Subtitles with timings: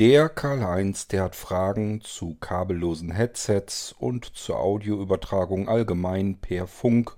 [0.00, 7.14] Der Karl-Heinz, der hat Fragen zu kabellosen Headsets und zur Audioübertragung allgemein per Funk,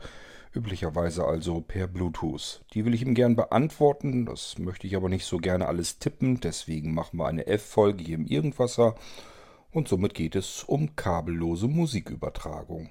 [0.54, 2.62] üblicherweise also per Bluetooth.
[2.74, 6.38] Die will ich ihm gern beantworten, das möchte ich aber nicht so gerne alles tippen,
[6.40, 8.94] deswegen machen wir eine F-Folge hier im Irgendwasser
[9.72, 12.90] und somit geht es um kabellose Musikübertragung.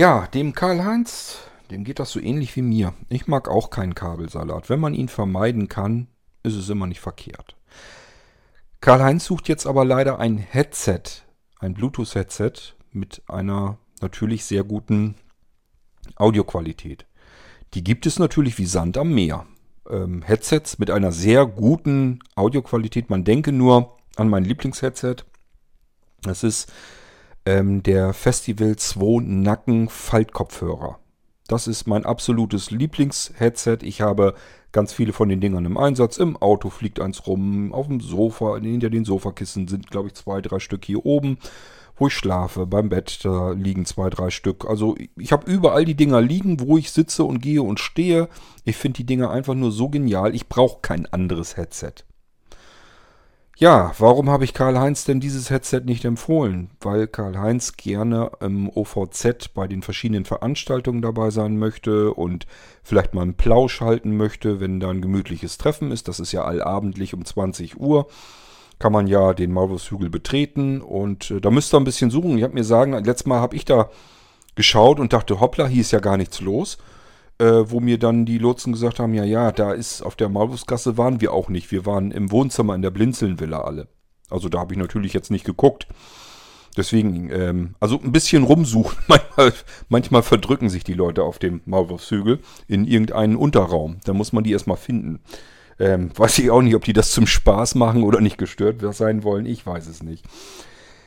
[0.00, 1.40] Ja, dem Karl-Heinz,
[1.70, 2.94] dem geht das so ähnlich wie mir.
[3.10, 4.70] Ich mag auch keinen Kabelsalat.
[4.70, 6.06] Wenn man ihn vermeiden kann,
[6.42, 7.54] ist es immer nicht verkehrt.
[8.80, 11.02] Karl-Heinz sucht jetzt aber leider ein Headset,
[11.58, 12.52] ein Bluetooth-Headset
[12.92, 15.16] mit einer natürlich sehr guten
[16.16, 17.04] Audioqualität.
[17.74, 19.44] Die gibt es natürlich wie Sand am Meer.
[19.86, 23.10] Ähm, Headsets mit einer sehr guten Audioqualität.
[23.10, 25.26] Man denke nur an mein Lieblingsheadset.
[26.22, 26.72] Das ist
[27.46, 30.98] ähm, der Festival 2 Nacken Faltkopfhörer.
[31.48, 33.82] Das ist mein absolutes Lieblingsheadset.
[33.82, 34.34] Ich habe
[34.70, 36.18] ganz viele von den Dingern im Einsatz.
[36.18, 40.40] Im Auto fliegt eins rum, auf dem Sofa, hinter den Sofakissen sind, glaube ich, zwei,
[40.40, 41.38] drei Stück hier oben,
[41.96, 42.66] wo ich schlafe.
[42.66, 44.64] Beim Bett, da liegen zwei, drei Stück.
[44.64, 48.28] Also ich habe überall die Dinger liegen, wo ich sitze und gehe und stehe.
[48.64, 50.34] Ich finde die Dinger einfach nur so genial.
[50.34, 52.04] Ich brauche kein anderes Headset.
[53.60, 56.70] Ja, warum habe ich Karl-Heinz denn dieses Headset nicht empfohlen?
[56.80, 62.46] Weil Karl-Heinz gerne im OVZ bei den verschiedenen Veranstaltungen dabei sein möchte und
[62.82, 66.08] vielleicht mal einen Plausch halten möchte, wenn da ein gemütliches Treffen ist.
[66.08, 68.06] Das ist ja allabendlich um 20 Uhr.
[68.78, 72.38] Kann man ja den Maulwurfshügel betreten und äh, da müsst ihr ein bisschen suchen.
[72.38, 73.90] Ich habe mir sagen, letztes Mal habe ich da
[74.54, 76.78] geschaut und dachte, hoppla, hier ist ja gar nichts los
[77.40, 80.98] äh, wo mir dann die Lotsen gesagt haben, ja, ja, da ist auf der Malwurfsgasse
[80.98, 81.72] waren wir auch nicht.
[81.72, 83.88] Wir waren im Wohnzimmer in der Blinzelnvilla alle.
[84.28, 85.86] Also da habe ich natürlich jetzt nicht geguckt.
[86.76, 88.98] Deswegen, ähm, also ein bisschen rumsuchen.
[89.08, 89.52] Manchmal,
[89.88, 93.98] manchmal verdrücken sich die Leute auf dem Maulwurfshügel in irgendeinen Unterraum.
[94.04, 95.20] Da muss man die erstmal finden.
[95.78, 99.24] Ähm, weiß ich auch nicht, ob die das zum Spaß machen oder nicht gestört sein
[99.24, 99.46] wollen.
[99.46, 100.26] Ich weiß es nicht.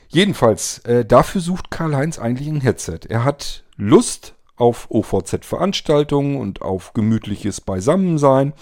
[0.09, 3.01] Jedenfalls, äh, dafür sucht Karl-Heinz eigentlich ein Headset.
[3.07, 8.53] Er hat Lust auf OVZ-Veranstaltungen und auf gemütliches Beisammensein.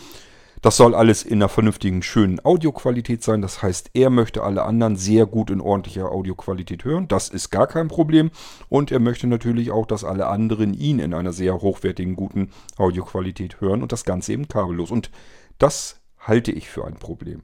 [0.62, 3.42] Das soll alles in einer vernünftigen, schönen Audioqualität sein.
[3.42, 7.08] Das heißt, er möchte alle anderen sehr gut in ordentlicher Audioqualität hören.
[7.08, 8.30] Das ist gar kein Problem.
[8.70, 13.60] Und er möchte natürlich auch, dass alle anderen ihn in einer sehr hochwertigen, guten Audioqualität
[13.60, 13.82] hören.
[13.82, 14.92] Und das Ganze eben kabellos.
[14.92, 15.10] Und
[15.58, 17.42] das halte ich für ein Problem.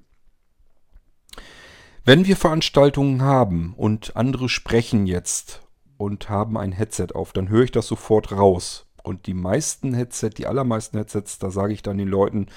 [2.05, 5.66] Wenn wir Veranstaltungen haben und andere sprechen jetzt
[5.97, 8.85] und haben ein Headset auf, dann höre ich das sofort raus.
[9.03, 12.47] Und die meisten Headset, die allermeisten Headsets, da sage ich dann den Leuten,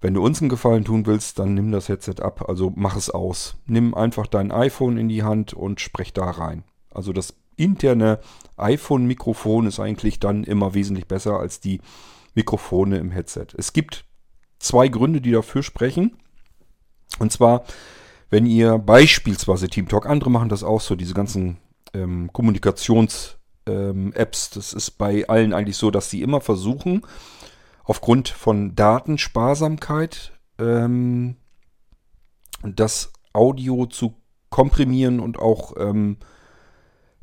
[0.00, 3.10] wenn du uns einen Gefallen tun willst, dann nimm das Headset ab, also mach es
[3.10, 3.56] aus.
[3.66, 6.64] Nimm einfach dein iPhone in die Hand und sprech da rein.
[6.90, 8.18] Also das interne
[8.56, 11.80] iPhone-Mikrofon ist eigentlich dann immer wesentlich besser als die
[12.34, 13.46] Mikrofone im Headset.
[13.56, 14.04] Es gibt
[14.58, 16.16] zwei Gründe, die dafür sprechen.
[17.18, 17.64] Und zwar,
[18.30, 21.58] wenn ihr beispielsweise TeamTalk, andere machen das auch so, diese ganzen
[21.94, 23.36] ähm, Kommunikations-
[23.66, 24.12] ähm.
[24.14, 27.02] Das ist bei allen eigentlich so, dass sie immer versuchen,
[27.84, 31.36] aufgrund von Datensparsamkeit ähm,
[32.62, 34.14] das Audio zu
[34.50, 36.18] komprimieren und auch ähm,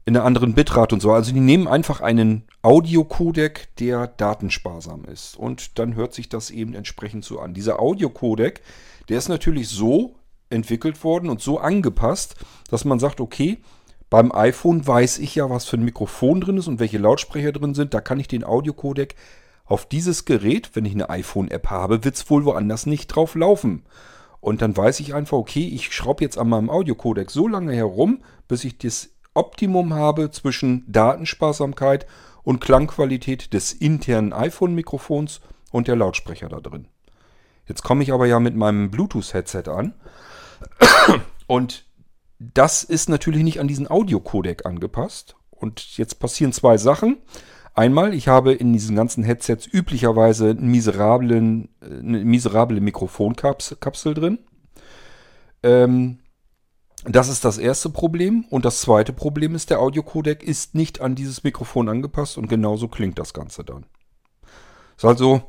[0.05, 1.11] in einer anderen Bitrate und so.
[1.11, 5.37] Also die nehmen einfach einen Audiocodec, der datensparsam ist.
[5.37, 7.53] Und dann hört sich das eben entsprechend so an.
[7.53, 8.61] Dieser Audiocodec,
[9.07, 10.15] der ist natürlich so
[10.49, 12.35] entwickelt worden und so angepasst,
[12.71, 13.59] dass man sagt, okay,
[14.09, 17.75] beim iPhone weiß ich ja, was für ein Mikrofon drin ist und welche Lautsprecher drin
[17.75, 17.93] sind.
[17.93, 19.15] Da kann ich den Audiocodec
[19.65, 23.83] auf dieses Gerät, wenn ich eine iPhone-App habe, wird es wohl woanders nicht drauf laufen.
[24.41, 28.23] Und dann weiß ich einfach, okay, ich schraube jetzt an meinem Audiocodec so lange herum,
[28.47, 32.07] bis ich das Optimum habe zwischen Datensparsamkeit
[32.41, 36.87] und Klangqualität des internen iPhone-Mikrofons und der Lautsprecher da drin.
[37.67, 39.93] Jetzt komme ich aber ja mit meinem Bluetooth-Headset an
[41.45, 41.85] und
[42.39, 45.35] das ist natürlich nicht an diesen Audiocodec angepasst.
[45.51, 47.17] Und jetzt passieren zwei Sachen.
[47.73, 54.39] Einmal, ich habe in diesen ganzen Headsets üblicherweise einen miserablen, eine miserable Mikrofonkapsel drin.
[55.63, 56.19] Ähm,
[57.05, 58.45] das ist das erste Problem.
[58.49, 62.87] Und das zweite Problem ist, der Audiocodec ist nicht an dieses Mikrofon angepasst und genauso
[62.87, 63.85] klingt das Ganze dann.
[64.97, 65.43] Ist also,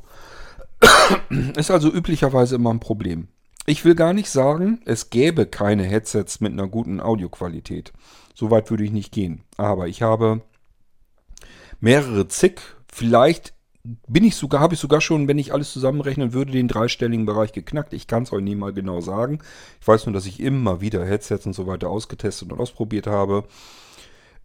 [1.57, 3.27] ist also üblicherweise immer ein Problem.
[3.67, 7.93] Ich will gar nicht sagen, es gäbe keine Headsets mit einer guten Audioqualität.
[8.33, 9.43] So weit würde ich nicht gehen.
[9.57, 10.41] Aber ich habe
[11.79, 12.59] mehrere zig,
[12.91, 13.53] vielleicht
[13.83, 17.51] bin ich sogar, habe ich sogar schon, wenn ich alles zusammenrechnen würde, den dreistelligen Bereich
[17.51, 17.93] geknackt.
[17.93, 19.39] Ich kann es euch nie mal genau sagen.
[19.79, 23.45] Ich weiß nur, dass ich immer wieder Headsets und so weiter ausgetestet und ausprobiert habe.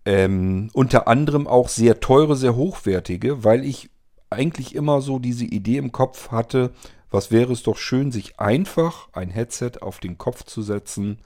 [0.04, 3.90] Ähm, unter anderem auch sehr teure, sehr hochwertige, weil ich
[4.30, 6.72] eigentlich immer so diese Idee im Kopf hatte,
[7.10, 11.20] was wäre es doch schön, sich einfach ein Headset auf den Kopf zu setzen,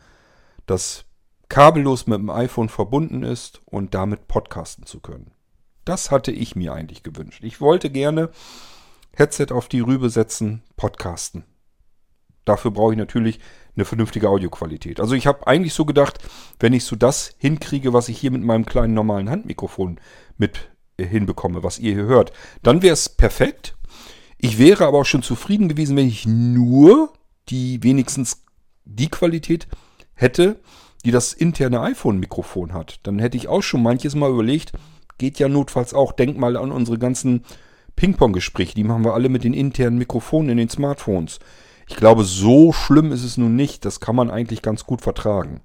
[0.67, 1.05] das
[1.49, 5.32] kabellos mit dem iPhone verbunden ist und damit podcasten zu können.
[5.85, 7.43] Das hatte ich mir eigentlich gewünscht.
[7.43, 8.31] Ich wollte gerne
[9.17, 11.44] Headset auf die Rübe setzen, podcasten.
[12.44, 13.41] Dafür brauche ich natürlich
[13.75, 15.00] eine vernünftige Audioqualität.
[15.00, 16.19] Also ich habe eigentlich so gedacht,
[16.59, 20.00] wenn ich so das hinkriege, was ich hier mit meinem kleinen normalen Handmikrofon
[20.37, 23.76] mit äh, hinbekomme, was ihr hier hört, dann wäre es perfekt.
[24.42, 27.12] Ich wäre aber auch schon zufrieden gewesen, wenn ich nur
[27.50, 28.42] die wenigstens
[28.87, 29.69] die Qualität
[30.14, 30.60] hätte,
[31.04, 33.00] die das interne iPhone-Mikrofon hat.
[33.02, 34.72] Dann hätte ich auch schon manches Mal überlegt,
[35.19, 36.12] geht ja notfalls auch.
[36.12, 37.44] Denk mal an unsere ganzen
[37.96, 38.75] Ping-Pong-Gespräche.
[38.75, 41.38] Die machen wir alle mit den internen Mikrofonen in den Smartphones.
[41.87, 43.84] Ich glaube, so schlimm ist es nun nicht.
[43.84, 45.60] Das kann man eigentlich ganz gut vertragen.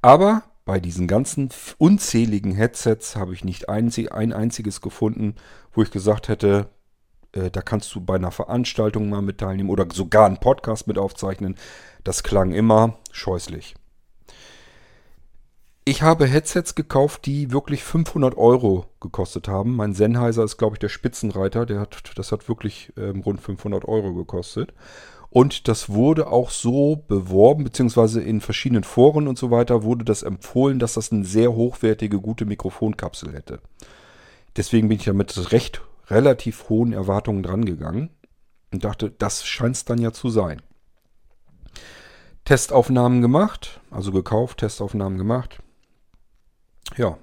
[0.00, 5.34] Aber bei diesen ganzen unzähligen Headsets habe ich nicht ein, ein einziges gefunden,
[5.72, 6.70] wo ich gesagt hätte,
[7.32, 10.98] äh, da kannst du bei einer Veranstaltung mal mit teilnehmen oder sogar einen Podcast mit
[10.98, 11.56] aufzeichnen.
[12.04, 13.74] Das klang immer scheußlich.
[15.84, 19.74] Ich habe Headsets gekauft, die wirklich 500 Euro gekostet haben.
[19.74, 21.64] Mein Sennheiser ist, glaube ich, der Spitzenreiter.
[21.64, 24.74] Der hat, das hat wirklich ähm, rund 500 Euro gekostet.
[25.30, 30.22] Und das wurde auch so beworben, beziehungsweise in verschiedenen Foren und so weiter wurde das
[30.22, 33.60] empfohlen, dass das eine sehr hochwertige, gute Mikrofonkapsel hätte.
[34.56, 38.10] Deswegen bin ich damit recht relativ hohen Erwartungen drangegangen
[38.72, 40.62] und dachte, das scheint es dann ja zu sein.
[42.44, 45.60] Testaufnahmen gemacht, also gekauft, Testaufnahmen gemacht
[46.96, 47.18] ja.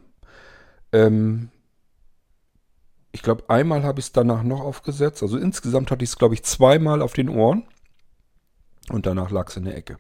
[0.91, 1.49] Ähm,
[3.11, 5.23] ich glaube, einmal habe ich es danach noch aufgesetzt.
[5.23, 7.63] Also insgesamt hatte ich es, glaube ich, zweimal auf den Ohren.
[8.89, 9.97] Und danach lag es in der Ecke.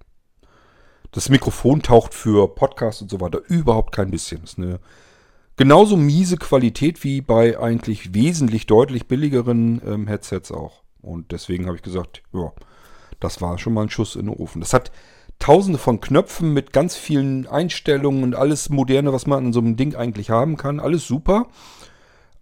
[1.11, 4.41] Das Mikrofon taucht für Podcast und so weiter überhaupt kein bisschen.
[4.41, 4.79] Das ist eine
[5.57, 10.83] genauso miese Qualität wie bei eigentlich wesentlich deutlich billigeren ähm, Headsets auch.
[11.01, 12.51] Und deswegen habe ich gesagt, ja,
[13.19, 14.59] das war schon mal ein Schuss in den Ofen.
[14.59, 14.91] Das hat
[15.39, 19.75] tausende von Knöpfen mit ganz vielen Einstellungen und alles moderne, was man an so einem
[19.75, 20.79] Ding eigentlich haben kann.
[20.79, 21.47] Alles super.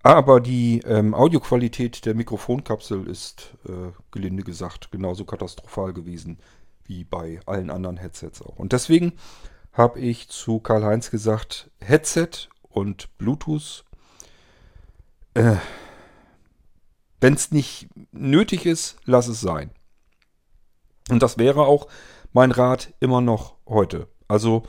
[0.04, 6.39] Aber die ähm, Audioqualität der Mikrofonkapsel ist, äh, gelinde gesagt, genauso katastrophal gewesen
[6.86, 8.57] wie bei allen anderen Headsets auch.
[8.60, 9.13] Und deswegen
[9.71, 13.84] habe ich zu Karl-Heinz gesagt, Headset und Bluetooth,
[15.34, 15.56] äh,
[17.22, 19.72] wenn es nicht nötig ist, lass es sein.
[21.10, 21.88] Und das wäre auch
[22.34, 24.08] mein Rat immer noch heute.
[24.28, 24.64] Also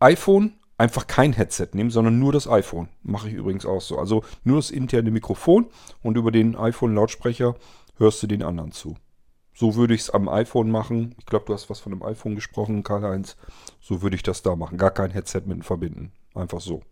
[0.00, 2.88] iPhone, einfach kein Headset nehmen, sondern nur das iPhone.
[3.02, 3.98] Mache ich übrigens auch so.
[3.98, 5.66] Also nur das interne Mikrofon
[6.02, 7.54] und über den iPhone-Lautsprecher
[7.96, 8.96] hörst du den anderen zu.
[9.54, 11.14] So würde ich es am iPhone machen.
[11.18, 13.36] Ich glaube, du hast was von dem iPhone gesprochen, Karl-Heinz.
[13.80, 14.78] So würde ich das da machen.
[14.78, 16.12] Gar kein Headset mit verbinden.
[16.34, 16.82] Einfach so.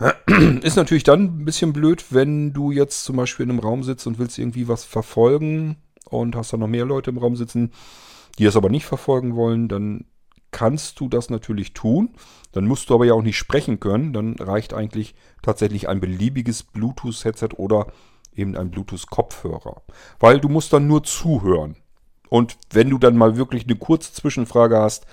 [0.62, 4.06] Ist natürlich dann ein bisschen blöd, wenn du jetzt zum Beispiel in einem Raum sitzt
[4.06, 5.76] und willst irgendwie was verfolgen
[6.08, 7.72] und hast da noch mehr Leute im Raum sitzen,
[8.38, 10.06] die das aber nicht verfolgen wollen, dann
[10.50, 12.10] kannst du das natürlich tun.
[12.52, 14.12] Dann musst du aber ja auch nicht sprechen können.
[14.12, 17.86] Dann reicht eigentlich tatsächlich ein beliebiges Bluetooth-Headset oder
[18.34, 19.82] eben ein Bluetooth-Kopfhörer.
[20.18, 21.76] Weil du musst dann nur zuhören.
[22.28, 25.06] Und wenn du dann mal wirklich eine kurze Zwischenfrage hast,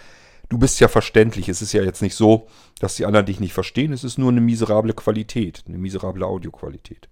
[0.49, 1.49] du bist ja verständlich.
[1.49, 2.47] Es ist ja jetzt nicht so,
[2.79, 3.93] dass die anderen dich nicht verstehen.
[3.93, 7.09] Es ist nur eine miserable Qualität, eine miserable Audioqualität.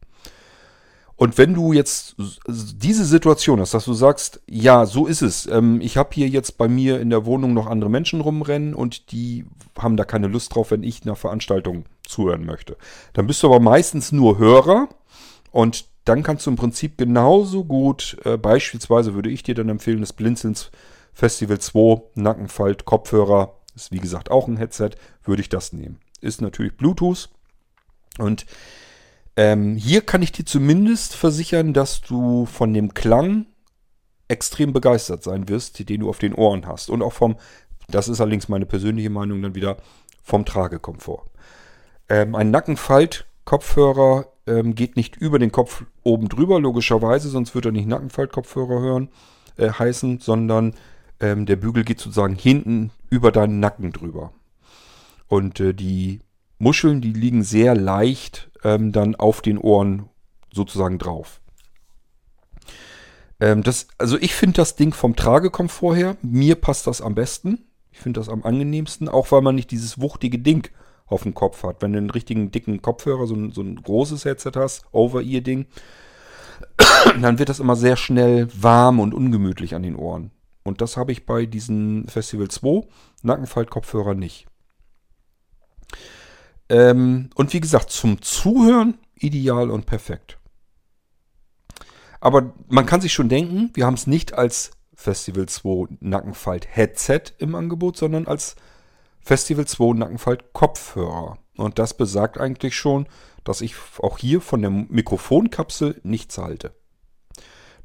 [1.18, 2.16] Und wenn du jetzt
[2.48, 5.48] diese Situation hast, dass du sagst, ja, so ist es.
[5.48, 9.12] Ähm, ich habe hier jetzt bei mir in der Wohnung noch andere Menschen rumrennen und
[9.14, 9.46] die
[9.80, 12.76] haben da keine Lust drauf, wenn ich einer Veranstaltung zuhören möchte.
[13.14, 14.90] Dann bist du aber meistens nur Hörer
[15.52, 20.02] und dann kannst du im Prinzip genauso gut, äh, beispielsweise würde ich dir dann empfehlen,
[20.02, 20.70] das Blinzelns
[21.16, 24.92] Festival 2 Nackenfalt Kopfhörer, ist wie gesagt auch ein Headset,
[25.24, 26.00] würde ich das nehmen.
[26.22, 27.30] Ist natürlich Bluetooth
[28.20, 28.46] und
[29.38, 33.48] ähm, hier kann ich dir zumindest versichern, dass du von dem Klang
[34.28, 36.90] extrem begeistert sein wirst, den du auf den Ohren hast.
[36.90, 37.36] Und auch vom,
[37.90, 39.78] das ist allerdings meine persönliche Meinung, dann wieder
[40.24, 41.26] vom Tragekomfort.
[42.10, 47.74] Ähm, ein Nackenfalt-Kopfhörer ähm, geht nicht über den Kopf oben drüber, logischerweise, sonst würde er
[47.74, 49.10] nicht Nackenfalt-Kopfhörer hören,
[49.58, 50.76] äh, heißen, sondern
[51.20, 54.34] ähm, der Bügel geht sozusagen hinten über deinen Nacken drüber.
[55.28, 56.22] Und äh, die
[56.58, 60.10] Muscheln, die liegen sehr leicht ähm, dann auf den Ohren
[60.52, 61.42] sozusagen drauf.
[63.40, 67.66] Ähm, das, also ich finde das Ding vom Tragekomfort her, mir passt das am besten.
[67.92, 70.70] Ich finde das am angenehmsten, auch weil man nicht dieses wuchtige Ding
[71.08, 71.82] auf dem Kopf hat.
[71.82, 75.66] Wenn du einen richtigen dicken Kopfhörer, so ein, so ein großes Headset hast, Over-Ear-Ding,
[77.22, 80.32] dann wird das immer sehr schnell warm und ungemütlich an den Ohren.
[80.66, 82.88] Und das habe ich bei diesen Festival 2
[83.22, 84.48] Nackenfalt-Kopfhörer nicht.
[86.70, 90.40] Ähm, und wie gesagt, zum Zuhören ideal und perfekt.
[92.20, 97.22] Aber man kann sich schon denken, wir haben es nicht als Festival 2 Nackenfalt Headset
[97.38, 98.56] im Angebot, sondern als
[99.20, 101.38] Festival 2 Nackenfalt Kopfhörer.
[101.58, 103.08] Und das besagt eigentlich schon,
[103.44, 106.74] dass ich auch hier von der Mikrofonkapsel nichts halte.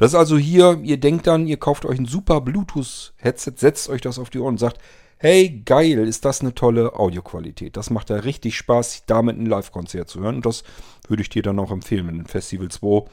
[0.01, 4.01] Das ist also hier, ihr denkt dann, ihr kauft euch ein super Bluetooth-Headset, setzt euch
[4.01, 4.79] das auf die Ohren und sagt,
[5.19, 7.77] hey, geil, ist das eine tolle Audioqualität.
[7.77, 10.37] Das macht ja richtig Spaß, damit ein Live-Konzert zu hören.
[10.37, 10.65] Und das
[11.07, 13.11] würde ich dir dann auch empfehlen, wenn du ein Festival 2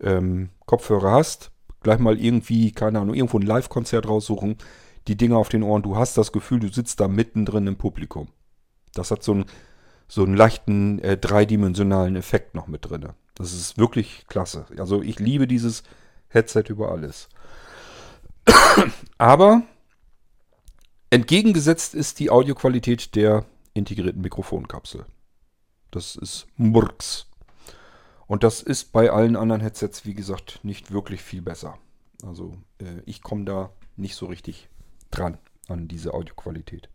[0.00, 1.50] ähm, Kopfhörer hast.
[1.82, 4.56] Gleich mal irgendwie, keine Ahnung, irgendwo ein Live-Konzert raussuchen,
[5.08, 5.82] die Dinge auf den Ohren.
[5.82, 8.28] Du hast das Gefühl, du sitzt da mittendrin im Publikum.
[8.94, 9.44] Das hat so einen,
[10.08, 13.08] so einen leichten äh, dreidimensionalen Effekt noch mit drin.
[13.34, 14.64] Das ist wirklich klasse.
[14.78, 15.82] Also ich liebe dieses
[16.34, 17.28] Headset über alles.
[19.18, 19.62] Aber
[21.10, 25.06] entgegengesetzt ist die Audioqualität der integrierten Mikrofonkapsel.
[25.90, 27.26] Das ist Murks.
[28.26, 31.78] Und das ist bei allen anderen Headsets, wie gesagt, nicht wirklich viel besser.
[32.26, 34.68] Also äh, ich komme da nicht so richtig
[35.10, 35.38] dran
[35.68, 36.88] an diese Audioqualität.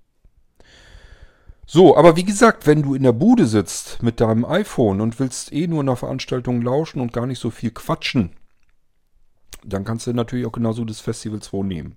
[1.65, 5.53] So, aber wie gesagt, wenn du in der Bude sitzt mit deinem iPhone und willst
[5.53, 8.31] eh nur in einer Veranstaltung lauschen und gar nicht so viel quatschen,
[9.63, 11.95] dann kannst du natürlich auch genauso das Festival 2 nehmen.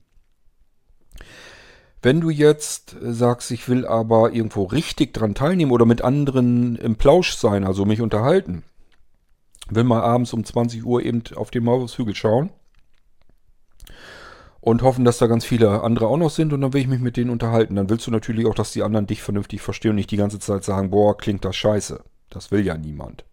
[2.03, 6.97] Wenn du jetzt sagst, ich will aber irgendwo richtig dran teilnehmen oder mit anderen im
[6.97, 8.65] Plausch sein, also mich unterhalten,
[9.71, 12.51] will mal abends um 20 Uhr eben auf den Maulwurfshügel schauen
[14.61, 17.01] und hoffen, dass da ganz viele andere auch noch sind und dann will ich mich
[17.01, 17.77] mit denen unterhalten.
[17.77, 20.41] Dann willst du natürlich auch, dass die anderen dich vernünftig verstehen und nicht die ganze
[20.41, 22.01] Zeit sagen, boah, klingt das scheiße.
[22.31, 23.25] Das will ja niemand.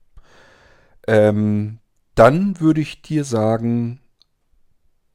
[1.08, 1.80] Ähm,
[2.16, 4.00] dann würde ich dir sagen,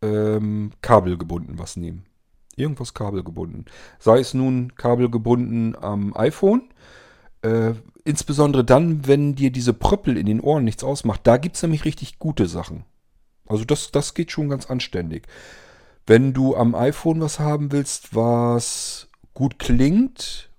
[0.04, 2.04] ähm, kabelgebunden was nehmen.
[2.56, 3.64] Irgendwas kabelgebunden.
[3.98, 6.62] Sei es nun kabelgebunden am iPhone.
[7.42, 11.22] Äh, insbesondere dann, wenn dir diese Pröppel in den Ohren nichts ausmacht.
[11.24, 12.84] Da gibt es nämlich richtig gute Sachen.
[13.46, 15.26] Also das, das geht schon ganz anständig.
[16.06, 20.50] Wenn du am iPhone was haben willst, was gut klingt,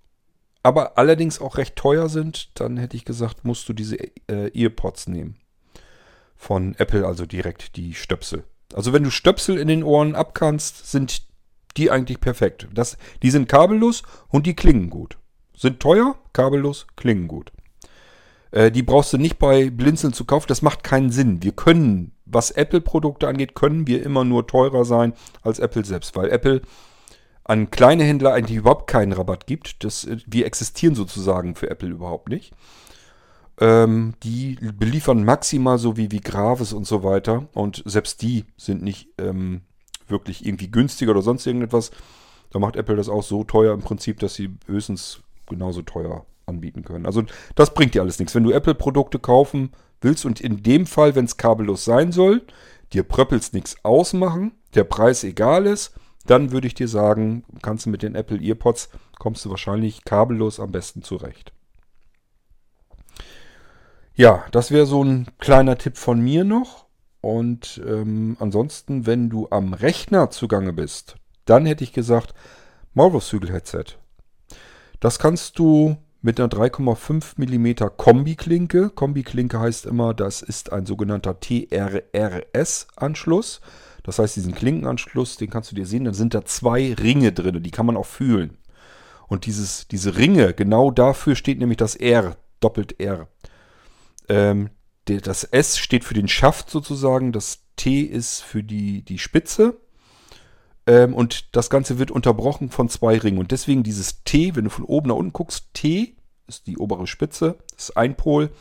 [0.64, 3.98] aber allerdings auch recht teuer sind, dann hätte ich gesagt, musst du diese
[4.28, 5.38] äh, EarPods nehmen.
[6.36, 8.44] Von Apple, also direkt die Stöpsel.
[8.74, 11.24] Also wenn du Stöpsel in den Ohren abkannst, sind
[11.78, 12.68] die eigentlich perfekt.
[12.74, 15.18] Das, die sind kabellos und die klingen gut.
[15.56, 17.52] Sind teuer, kabellos, klingen gut.
[18.52, 20.48] Äh, die brauchst du nicht bei Blinzeln zu kaufen.
[20.48, 21.44] Das macht keinen Sinn.
[21.44, 26.30] Wir können, was Apple-Produkte angeht, können wir immer nur teurer sein als Apple selbst, weil
[26.30, 26.62] Apple
[27.44, 29.84] an kleine Händler eigentlich überhaupt keinen Rabatt gibt.
[29.84, 32.54] Das, äh, wir existieren sozusagen für Apple überhaupt nicht.
[33.60, 37.48] Ähm, die beliefern maximal so wie, wie Gravis und so weiter.
[37.54, 39.62] Und selbst die sind nicht ähm,
[40.08, 41.92] wirklich irgendwie günstiger oder sonst irgendetwas.
[42.50, 46.84] Da macht Apple das auch so teuer im Prinzip, dass sie höchstens genauso teuer anbieten
[46.84, 47.06] können.
[47.06, 47.24] Also
[47.56, 48.36] das bringt dir alles nichts.
[48.36, 49.72] Wenn du Apple-Produkte kaufen
[50.02, 52.42] willst und in dem Fall, wenn es kabellos sein soll,
[52.94, 55.94] dir Pröppels nichts ausmachen, der Preis egal ist,
[56.28, 60.60] dann würde ich dir sagen, kannst du mit den Apple EarPods, kommst du wahrscheinlich kabellos
[60.60, 61.55] am besten zurecht.
[64.18, 66.86] Ja, das wäre so ein kleiner Tipp von mir noch.
[67.20, 72.34] Und ähm, ansonsten, wenn du am Rechner zugange bist, dann hätte ich gesagt,
[72.94, 73.98] Maulwurfshügel-Headset.
[75.02, 78.90] Das kannst du mit einer 3,5 mm Kombi-Klinke.
[78.90, 83.60] Kombi-Klinke heißt immer, das ist ein sogenannter TRRS-Anschluss.
[84.04, 87.62] Das heißt, diesen Klinkenanschluss, den kannst du dir sehen, dann sind da zwei Ringe drin,
[87.62, 88.58] die kann man auch fühlen.
[89.28, 93.28] Und dieses, diese Ringe, genau dafür steht nämlich das R, doppelt R.
[94.29, 94.70] Ähm,
[95.05, 99.77] das S steht für den Schaft sozusagen, das T ist für die, die Spitze.
[100.88, 103.38] Ähm, und das Ganze wird unterbrochen von zwei Ringen.
[103.38, 106.15] Und deswegen dieses T, wenn du von oben nach unten guckst, T
[106.48, 108.51] ist die obere Spitze, ist ein Pol,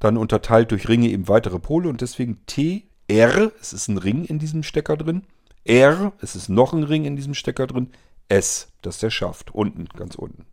[0.00, 4.24] dann unterteilt durch Ringe eben weitere Pole und deswegen T, R, es ist ein Ring
[4.24, 5.24] in diesem Stecker drin,
[5.64, 7.90] R, es ist noch ein Ring in diesem Stecker drin,
[8.28, 10.46] S, das ist der Schaft, unten, ganz unten.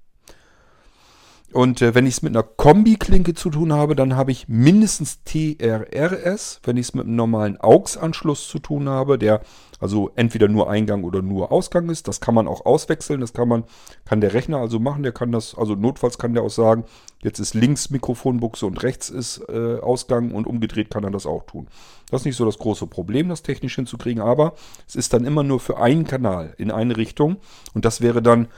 [1.55, 5.23] Und äh, wenn ich es mit einer Kombi-Klinke zu tun habe, dann habe ich mindestens
[5.23, 6.59] TRRS.
[6.65, 9.39] Wenn ich es mit einem normalen AUX-Anschluss zu tun habe, der
[9.79, 13.21] also entweder nur Eingang oder nur Ausgang ist, das kann man auch auswechseln.
[13.21, 13.63] Das kann man,
[14.03, 15.03] kann der Rechner also machen.
[15.03, 16.83] Der kann das, also notfalls kann der auch sagen,
[17.23, 21.43] jetzt ist links Mikrofonbuchse und rechts ist äh, Ausgang und umgedreht kann er das auch
[21.43, 21.67] tun.
[22.11, 24.55] Das ist nicht so das große Problem, das technisch hinzukriegen, aber
[24.89, 27.37] es ist dann immer nur für einen Kanal in eine Richtung
[27.73, 28.49] und das wäre dann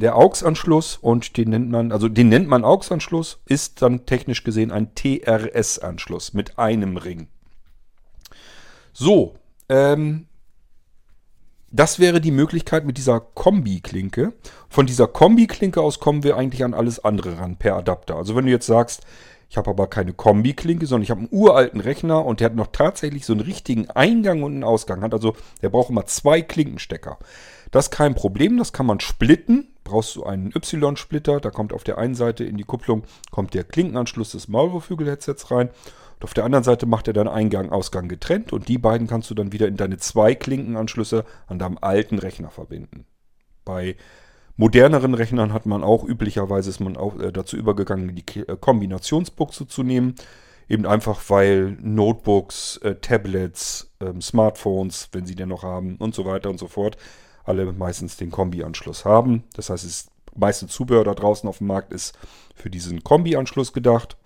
[0.00, 4.70] Der AUX-Anschluss und den nennt man, also den nennt man AUX-Anschluss, ist dann technisch gesehen
[4.70, 7.28] ein TRS-Anschluss mit einem Ring.
[8.92, 9.34] So,
[9.68, 10.26] ähm,
[11.70, 14.34] das wäre die Möglichkeit mit dieser Kombi-Klinke.
[14.68, 18.16] Von dieser Kombi-Klinke aus kommen wir eigentlich an alles andere ran per Adapter.
[18.16, 19.06] Also wenn du jetzt sagst,
[19.48, 22.68] ich habe aber keine Kombi-Klinke, sondern ich habe einen uralten Rechner und der hat noch
[22.68, 25.02] tatsächlich so einen richtigen Eingang und einen Ausgang.
[25.02, 27.18] Hat also, der braucht immer zwei Klinkenstecker.
[27.72, 29.68] Das ist kein Problem, das kann man splitten.
[29.82, 33.02] Brauchst du einen Y-Splitter, da kommt auf der einen Seite in die Kupplung
[33.32, 35.70] kommt der Klinkenanschluss des Maulwurfhügel-Headsets rein.
[35.70, 39.30] Und auf der anderen Seite macht er dann Eingang, Ausgang getrennt und die beiden kannst
[39.30, 43.06] du dann wieder in deine zwei Klinkenanschlüsse an deinem alten Rechner verbinden.
[43.64, 43.96] Bei
[44.56, 49.66] moderneren Rechnern hat man auch üblicherweise ist man auch äh, dazu übergegangen, die äh, Kombinationsbuchse
[49.66, 50.14] zu nehmen.
[50.68, 56.26] Eben einfach, weil Notebooks, äh, Tablets, ähm, Smartphones, wenn sie denn noch haben und so
[56.26, 56.98] weiter und so fort,
[57.44, 59.44] alle meistens den Kombi-Anschluss haben.
[59.54, 62.16] Das heißt, das meiste Zubehör da draußen auf dem Markt ist
[62.54, 64.16] für diesen Kombi-Anschluss gedacht.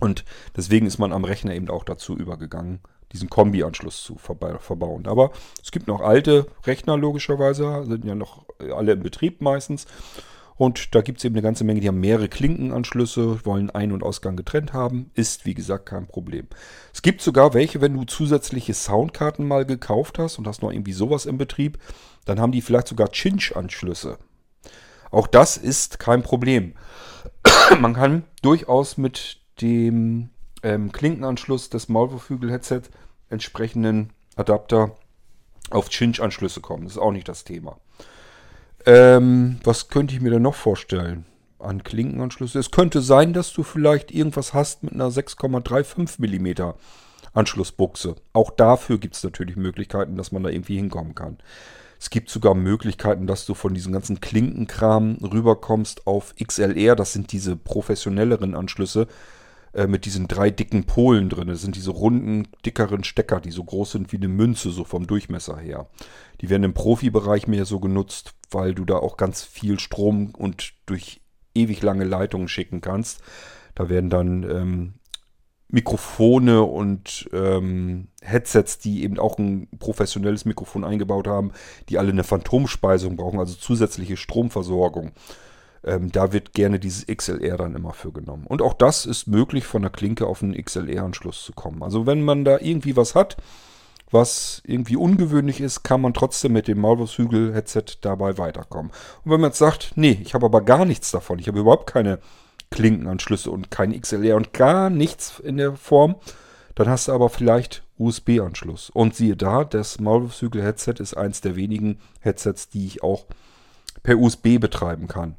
[0.00, 0.24] Und
[0.56, 2.80] deswegen ist man am Rechner eben auch dazu übergegangen,
[3.12, 5.06] diesen Kombi-Anschluss zu verbauen.
[5.06, 5.30] Aber
[5.62, 8.44] es gibt noch alte Rechner logischerweise, sind ja noch
[8.74, 9.86] alle im Betrieb meistens.
[10.56, 14.02] Und da gibt es eben eine ganze Menge, die haben mehrere Klinkenanschlüsse, wollen Ein- und
[14.02, 15.10] Ausgang getrennt haben.
[15.14, 16.46] Ist, wie gesagt, kein Problem.
[16.92, 20.92] Es gibt sogar welche, wenn du zusätzliche Soundkarten mal gekauft hast und hast noch irgendwie
[20.92, 21.78] sowas im Betrieb,
[22.24, 24.18] dann haben die vielleicht sogar Cinch-Anschlüsse.
[25.10, 26.74] Auch das ist kein Problem.
[27.80, 30.30] Man kann durchaus mit dem
[30.62, 32.82] ähm, Klinkenanschluss des Maulwurfhügel-Headset
[33.28, 34.96] entsprechenden Adapter
[35.70, 36.84] auf Cinch-Anschlüsse kommen.
[36.84, 37.78] Das ist auch nicht das Thema.
[38.86, 41.26] Ähm, was könnte ich mir denn noch vorstellen
[41.58, 42.58] an Klinkenanschlüsse?
[42.58, 46.72] Es könnte sein, dass du vielleicht irgendwas hast mit einer 6,35 mm
[47.34, 48.16] Anschlussbuchse.
[48.32, 51.38] Auch dafür gibt es natürlich Möglichkeiten, dass man da irgendwie hinkommen kann.
[52.02, 56.96] Es gibt sogar Möglichkeiten, dass du von diesem ganzen Klinkenkram rüberkommst auf XLR.
[56.96, 59.06] Das sind diese professionelleren Anschlüsse
[59.72, 61.46] äh, mit diesen drei dicken Polen drin.
[61.46, 65.06] Das sind diese runden, dickeren Stecker, die so groß sind wie eine Münze, so vom
[65.06, 65.86] Durchmesser her.
[66.40, 70.72] Die werden im Profibereich mehr so genutzt, weil du da auch ganz viel Strom und
[70.86, 71.20] durch
[71.54, 73.20] ewig lange Leitungen schicken kannst.
[73.76, 74.94] Da werden dann ähm,
[75.72, 81.52] Mikrofone und ähm, Headsets, die eben auch ein professionelles Mikrofon eingebaut haben,
[81.88, 85.12] die alle eine Phantomspeisung brauchen, also zusätzliche Stromversorgung.
[85.82, 88.46] Ähm, da wird gerne dieses XLR dann immer für genommen.
[88.46, 91.82] Und auch das ist möglich, von der Klinke auf einen XLR-Anschluss zu kommen.
[91.82, 93.38] Also wenn man da irgendwie was hat,
[94.10, 98.92] was irgendwie ungewöhnlich ist, kann man trotzdem mit dem Maulwurfshügel-Headset dabei weiterkommen.
[99.24, 101.90] Und wenn man jetzt sagt, nee, ich habe aber gar nichts davon, ich habe überhaupt
[101.90, 102.18] keine
[102.72, 106.16] Klinkenanschlüsse und kein XLR und gar nichts in der Form,
[106.74, 108.90] dann hast du aber vielleicht USB-Anschluss.
[108.90, 113.26] Und siehe da, das Maulwurfshügel-Headset ist eins der wenigen Headsets, die ich auch
[114.02, 115.36] per USB betreiben kann.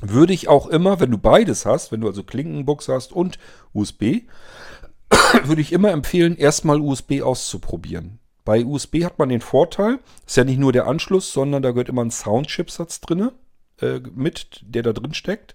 [0.00, 3.38] Würde ich auch immer, wenn du beides hast, wenn du also Klinkenbuchs hast und
[3.72, 4.22] USB,
[5.44, 8.18] würde ich immer empfehlen, erstmal USB auszuprobieren.
[8.44, 11.88] Bei USB hat man den Vorteil, ist ja nicht nur der Anschluss, sondern da gehört
[11.88, 13.30] immer ein Soundchipsatz drin
[13.80, 15.54] äh, mit, der da drin steckt.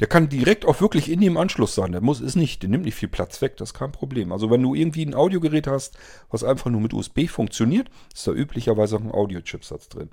[0.00, 1.92] Der kann direkt auch wirklich in dem Anschluss sein.
[1.92, 4.32] Der muss, ist nicht, der nimmt nicht viel Platz weg, das ist kein Problem.
[4.32, 5.96] Also wenn du irgendwie ein Audiogerät hast,
[6.30, 10.10] was einfach nur mit USB funktioniert, ist da üblicherweise auch ein Audio-Chipsatz drin.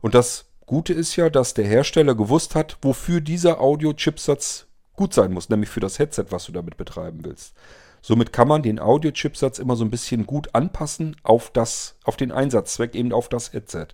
[0.00, 5.32] Und das Gute ist ja, dass der Hersteller gewusst hat, wofür dieser Audio-Chipsatz gut sein
[5.32, 7.54] muss, nämlich für das Headset, was du damit betreiben willst.
[8.00, 12.32] Somit kann man den Audio-Chipsatz immer so ein bisschen gut anpassen auf, das, auf den
[12.32, 13.88] Einsatzzweck, eben auf das Headset.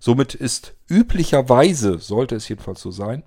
[0.00, 3.22] Somit ist üblicherweise, sollte es jedenfalls so sein,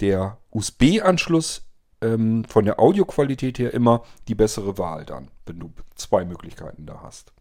[0.00, 1.66] der USB-Anschluss
[2.00, 7.00] ähm, von der Audioqualität her immer die bessere Wahl dann, wenn du zwei Möglichkeiten da
[7.02, 7.32] hast.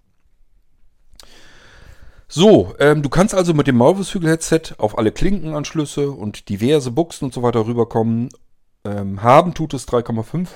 [2.27, 7.33] So, ähm, du kannst also mit dem Maulwurfshügel-Headset auf alle Klinkenanschlüsse und diverse Buchsen und
[7.33, 8.29] so weiter rüberkommen.
[8.85, 10.47] Ähm, haben tut es 3,5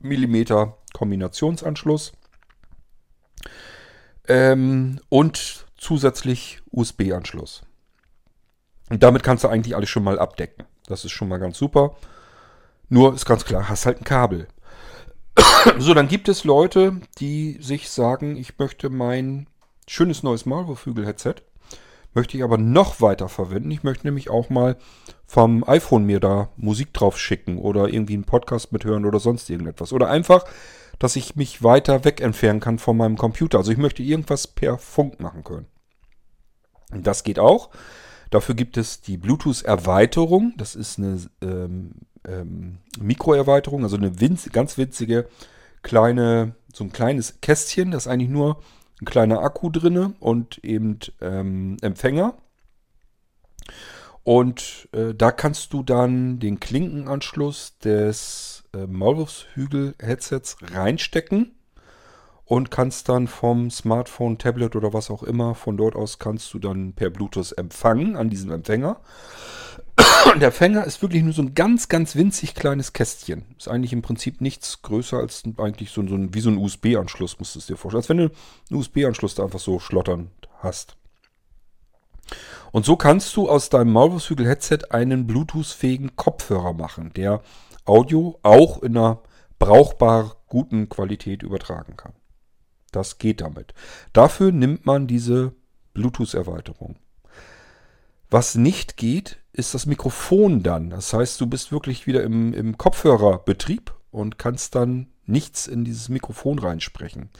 [0.00, 2.12] mm Kombinationsanschluss.
[4.28, 7.62] Ähm, und zusätzlich USB-Anschluss.
[8.88, 10.64] Und damit kannst du eigentlich alles schon mal abdecken.
[10.86, 11.96] Das ist schon mal ganz super.
[12.88, 14.48] Nur ist ganz klar, hast halt ein Kabel.
[15.78, 19.48] so, dann gibt es Leute, die sich sagen, ich möchte mein
[19.88, 21.36] Schönes neues Maulwurfhügel-Headset.
[22.14, 23.72] Möchte ich aber noch weiter verwenden.
[23.72, 24.76] Ich möchte nämlich auch mal
[25.26, 29.92] vom iPhone mir da Musik drauf schicken oder irgendwie einen Podcast mithören oder sonst irgendetwas.
[29.92, 30.44] Oder einfach,
[31.00, 33.58] dass ich mich weiter weg entfernen kann von meinem Computer.
[33.58, 35.66] Also ich möchte irgendwas per Funk machen können.
[36.90, 37.70] Das geht auch.
[38.34, 40.54] Dafür gibt es die Bluetooth-Erweiterung.
[40.56, 41.92] Das ist eine ähm,
[42.26, 45.28] ähm, Mikroerweiterung, also eine winz ganz winzige
[45.82, 48.60] kleine, so ein kleines Kästchen, das eigentlich nur
[49.00, 52.34] ein kleiner Akku drinne und eben ähm, Empfänger.
[54.24, 61.52] Und äh, da kannst du dann den Klinkenanschluss des äh, Maulwurfshügel-Headsets reinstecken
[62.44, 66.58] und kannst dann vom Smartphone, Tablet oder was auch immer, von dort aus kannst du
[66.58, 69.00] dann per Bluetooth empfangen an diesem Empfänger.
[70.32, 73.44] Und der Empfänger ist wirklich nur so ein ganz, ganz winzig kleines Kästchen.
[73.56, 77.38] Ist eigentlich im Prinzip nichts größer als eigentlich so, so ein, wie so ein USB-Anschluss,
[77.38, 78.00] musst du es dir vorstellen.
[78.00, 80.96] Als wenn du einen USB-Anschluss da einfach so schlottern hast.
[82.72, 87.42] Und so kannst du aus deinem Maulwurfshügel-Headset einen Bluetooth-fähigen Kopfhörer machen, der
[87.84, 89.20] Audio auch in einer
[89.58, 92.14] brauchbar guten Qualität übertragen kann.
[92.94, 93.74] Das geht damit.
[94.12, 95.52] Dafür nimmt man diese
[95.94, 96.96] Bluetooth-Erweiterung.
[98.30, 100.90] Was nicht geht, ist das Mikrofon dann.
[100.90, 106.08] Das heißt, du bist wirklich wieder im, im Kopfhörerbetrieb und kannst dann nichts in dieses
[106.08, 107.30] Mikrofon reinsprechen.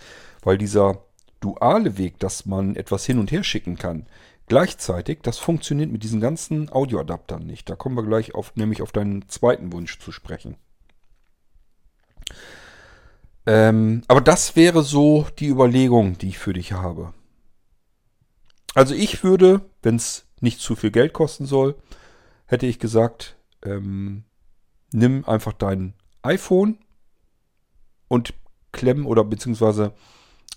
[0.42, 1.04] Weil dieser
[1.40, 4.06] duale Weg, dass man etwas hin und her schicken kann,
[4.46, 7.68] gleichzeitig, das funktioniert mit diesen ganzen Audioadaptern nicht.
[7.68, 10.56] Da kommen wir gleich auf, nämlich auf deinen zweiten Wunsch zu sprechen.
[13.46, 17.12] Ähm, aber das wäre so die Überlegung, die ich für dich habe.
[18.74, 21.76] Also ich würde, wenn es nicht zu viel Geld kosten soll,
[22.46, 24.24] hätte ich gesagt, ähm,
[24.92, 26.78] nimm einfach dein iPhone
[28.08, 28.34] und
[28.72, 29.92] klemm oder beziehungsweise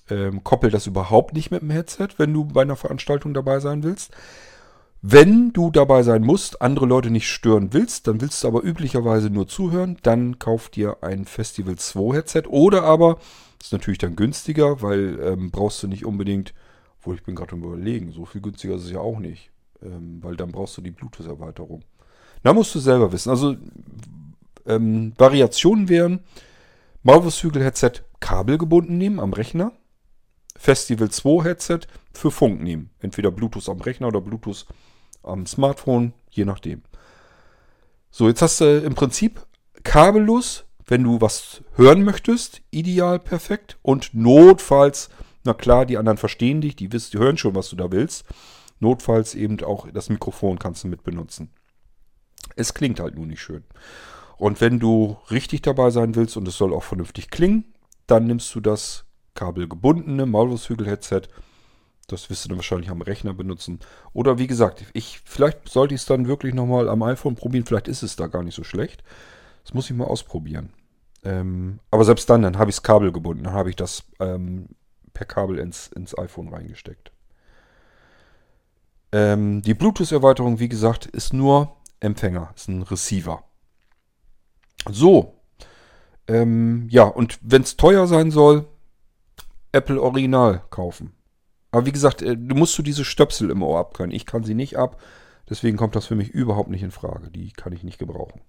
[0.10, 3.84] ähm, koppel das überhaupt nicht mit dem Headset, wenn du bei einer Veranstaltung dabei sein
[3.84, 4.12] willst.
[5.02, 9.30] Wenn du dabei sein musst, andere Leute nicht stören willst, dann willst du aber üblicherweise
[9.30, 13.20] nur zuhören, dann kauf dir ein Festival 2 Headset oder aber,
[13.62, 16.54] ist natürlich dann günstiger, weil ähm, brauchst du nicht unbedingt,
[17.02, 19.52] wo ich bin gerade überlegen, so viel günstiger ist es ja auch nicht,
[19.84, 21.84] ähm, weil dann brauchst du die Bluetooth-Erweiterung.
[22.44, 23.30] Da musst du selber wissen.
[23.30, 23.56] Also
[24.66, 26.22] ähm, Variationen wären
[27.04, 29.74] Maulwurfshügel-Headset kabelgebunden nehmen am Rechner,
[30.58, 31.82] Festival 2 Headset
[32.14, 32.90] für Funk nehmen.
[33.00, 34.66] Entweder Bluetooth am Rechner oder Bluetooth
[35.24, 36.82] am Smartphone, je nachdem.
[38.10, 39.46] So, jetzt hast du im Prinzip
[39.84, 43.78] kabellos, wenn du was hören möchtest, ideal perfekt.
[43.82, 45.10] Und notfalls,
[45.44, 48.26] na klar, die anderen verstehen dich, die wissen, die hören schon, was du da willst.
[48.80, 51.52] Notfalls eben auch das Mikrofon kannst du mit benutzen.
[52.56, 53.64] Es klingt halt nur nicht schön.
[54.38, 57.74] Und wenn du richtig dabei sein willst und es soll auch vernünftig klingen,
[58.06, 61.24] dann nimmst du das kabelgebundene Maulwurfshügel-Headset
[62.08, 63.80] das wirst du dann wahrscheinlich am Rechner benutzen.
[64.14, 67.66] Oder wie gesagt, ich, vielleicht sollte ich es dann wirklich nochmal am iPhone probieren.
[67.66, 69.04] Vielleicht ist es da gar nicht so schlecht.
[69.64, 70.72] Das muss ich mal ausprobieren.
[71.24, 73.44] Ähm, aber selbst dann, dann habe ich das Kabel gebunden.
[73.44, 74.70] Dann habe ich das ähm,
[75.14, 77.12] per Kabel ins, ins iPhone reingesteckt.
[79.12, 83.44] Ähm, die Bluetooth-Erweiterung, wie gesagt, ist nur Empfänger, ist ein Receiver.
[84.90, 85.34] So.
[86.30, 88.66] Ähm, ja, und wenn es teuer sein soll,
[89.74, 91.17] Apple Original kaufen.
[91.78, 94.16] Aber wie gesagt, äh, du musst du diese Stöpsel im Ohr abkönnen.
[94.16, 95.00] Ich kann sie nicht ab.
[95.48, 97.30] Deswegen kommt das für mich überhaupt nicht in Frage.
[97.30, 98.42] Die kann ich nicht gebrauchen.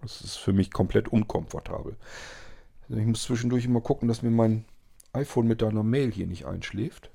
[0.00, 1.98] Das ist für mich komplett unkomfortabel.
[2.88, 4.64] Ich muss zwischendurch immer gucken, dass mir mein
[5.12, 7.10] iPhone mit deiner Mail hier nicht einschläft.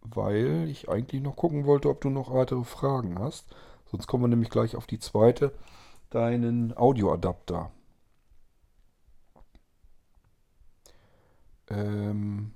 [0.00, 3.46] Weil ich eigentlich noch gucken wollte, ob du noch weitere Fragen hast.
[3.92, 5.52] Sonst kommen wir nämlich gleich auf die zweite.
[6.10, 7.70] Deinen Audioadapter.
[11.70, 12.54] Ähm,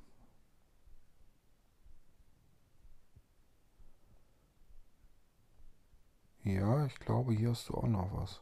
[6.47, 8.41] Ja, ich glaube, hier hast du auch noch was.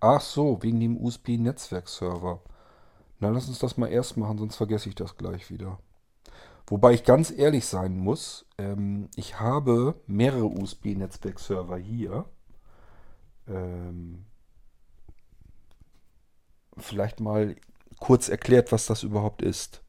[0.00, 2.40] Ach so, wegen dem USB-Netzwerkserver.
[3.20, 5.78] Na, lass uns das mal erst machen, sonst vergesse ich das gleich wieder.
[6.66, 12.24] Wobei ich ganz ehrlich sein muss, ähm, ich habe mehrere USB-Netzwerkserver hier.
[13.48, 14.24] Ähm,
[16.78, 17.54] vielleicht mal
[18.00, 19.82] kurz erklärt, was das überhaupt ist.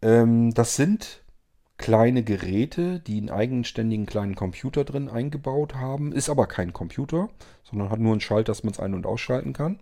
[0.00, 1.22] Ähm, das sind
[1.80, 6.12] kleine Geräte, die einen eigenständigen kleinen Computer drin eingebaut haben.
[6.12, 7.30] Ist aber kein Computer,
[7.64, 9.78] sondern hat nur einen Schalter, dass man es ein- und ausschalten kann.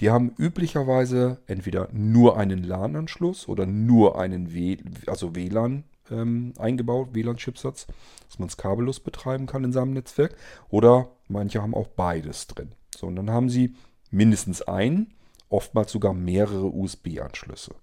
[0.00, 7.14] Die haben üblicherweise entweder nur einen LAN-Anschluss oder nur einen w also WLAN ähm, eingebaut,
[7.14, 7.86] WLAN-Chipsatz,
[8.28, 10.36] dass man es kabellos betreiben kann in seinem Netzwerk.
[10.68, 12.72] Oder manche haben auch beides drin.
[12.94, 13.74] So, und dann haben sie
[14.10, 15.14] mindestens einen,
[15.48, 17.74] oftmals sogar mehrere USB-Anschlüsse.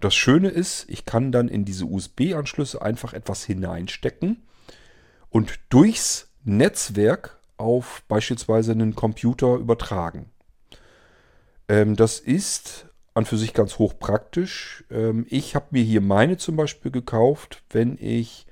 [0.00, 4.42] Das Schöne ist, ich kann dann in diese USB-Anschlüsse einfach etwas hineinstecken
[5.30, 10.30] und durchs Netzwerk auf beispielsweise einen Computer übertragen.
[11.68, 14.84] Ähm, das ist an für sich ganz hoch praktisch.
[14.90, 18.46] Ähm, ich habe mir hier meine zum Beispiel gekauft, wenn ich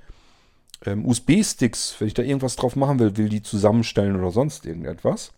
[0.87, 5.33] ähm, USB-Sticks, wenn ich da irgendwas drauf machen will, will die zusammenstellen oder sonst irgendetwas.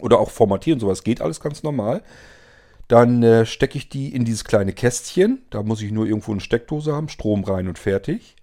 [0.00, 2.02] Oder auch formatieren, sowas geht alles ganz normal.
[2.94, 5.44] Dann äh, stecke ich die in dieses kleine Kästchen.
[5.50, 8.36] Da muss ich nur irgendwo eine Steckdose haben, Strom rein und fertig.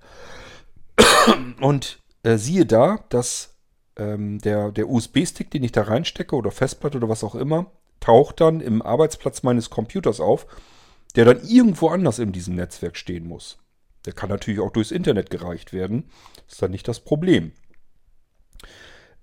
[1.62, 3.56] Und äh, siehe da, dass
[3.96, 8.42] ähm, der, der USB-Stick, den ich da reinstecke oder Festplatte oder was auch immer, taucht
[8.42, 10.46] dann im Arbeitsplatz meines Computers auf,
[11.16, 13.58] der dann irgendwo anders in diesem Netzwerk stehen muss.
[14.06, 16.10] Der kann natürlich auch durchs Internet gereicht werden.
[16.50, 17.54] Ist dann nicht das Problem.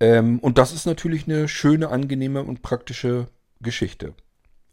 [0.00, 3.26] Ähm, und das ist natürlich eine schöne, angenehme und praktische
[3.60, 4.14] Geschichte.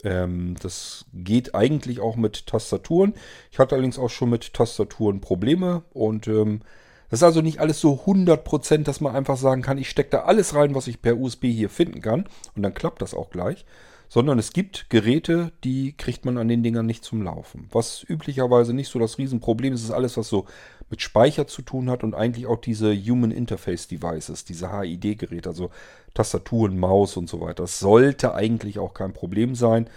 [0.05, 3.15] Ähm, das geht eigentlich auch mit Tastaturen.
[3.51, 6.61] Ich hatte allerdings auch schon mit Tastaturen Probleme und ähm,
[7.09, 10.19] das ist also nicht alles so 100%, dass man einfach sagen kann, ich stecke da
[10.23, 13.65] alles rein, was ich per USB hier finden kann und dann klappt das auch gleich.
[14.09, 17.67] Sondern es gibt Geräte, die kriegt man an den Dingern nicht zum Laufen.
[17.71, 20.45] Was üblicherweise nicht so das Riesenproblem ist, ist alles, was so
[20.89, 25.71] mit Speicher zu tun hat und eigentlich auch diese Human Interface Devices, diese HID-Geräte, also
[26.13, 27.63] Tastaturen, Maus und so weiter.
[27.63, 29.89] Das sollte eigentlich auch kein Problem sein.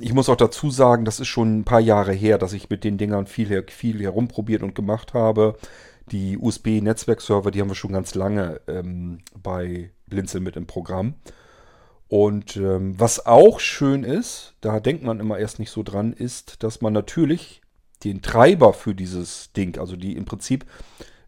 [0.00, 2.84] Ich muss auch dazu sagen, das ist schon ein paar Jahre her, dass ich mit
[2.84, 5.56] den Dingern viel, viel herumprobiert und gemacht habe.
[6.12, 11.14] Die USB-Netzwerkserver, die haben wir schon ganz lange ähm, bei Blinzel mit im Programm.
[12.12, 16.62] Und ähm, was auch schön ist, da denkt man immer erst nicht so dran, ist,
[16.62, 17.62] dass man natürlich
[18.04, 20.66] den Treiber für dieses Ding, also die im Prinzip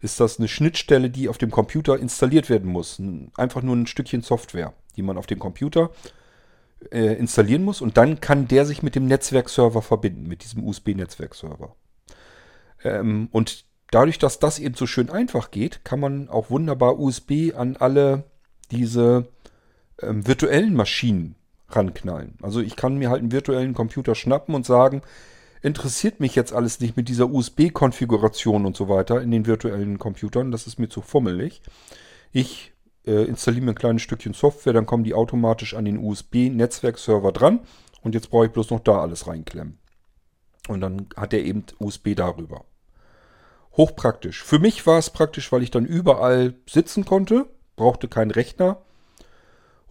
[0.03, 3.01] ist das eine Schnittstelle, die auf dem Computer installiert werden muss.
[3.39, 5.91] Einfach nur ein Stückchen Software, die man auf dem Computer
[6.93, 11.75] äh, installieren muss und dann kann der sich mit dem Netzwerkserver verbinden, mit diesem USB-Netzwerkserver.
[12.83, 17.55] Ähm, und dadurch, dass das eben so schön einfach geht, kann man auch wunderbar USB
[17.57, 18.25] an alle
[18.71, 19.33] diese
[20.03, 21.37] ähm, virtuellen Maschinen
[21.69, 22.39] ranknallen.
[22.43, 25.03] Also ich kann mir halt einen virtuellen Computer schnappen und sagen,
[25.63, 30.53] interessiert mich jetzt alles nicht mit dieser USB-Konfiguration und so weiter in den virtuellen Computern.
[30.53, 31.63] Das ist mir zu fummelig.
[32.33, 32.73] Ich
[33.07, 37.61] äh, installiere mir ein kleines Stückchen Software, dann kommen die automatisch an den USB-Netzwerkserver dran
[38.03, 39.79] und jetzt brauche ich bloß noch da alles reinklemmen.
[40.69, 42.65] Und dann hat er eben USB darüber.
[43.77, 44.43] Hochpraktisch.
[44.43, 48.84] Für mich war es praktisch, weil ich dann überall sitzen konnte, brauchte keinen Rechner,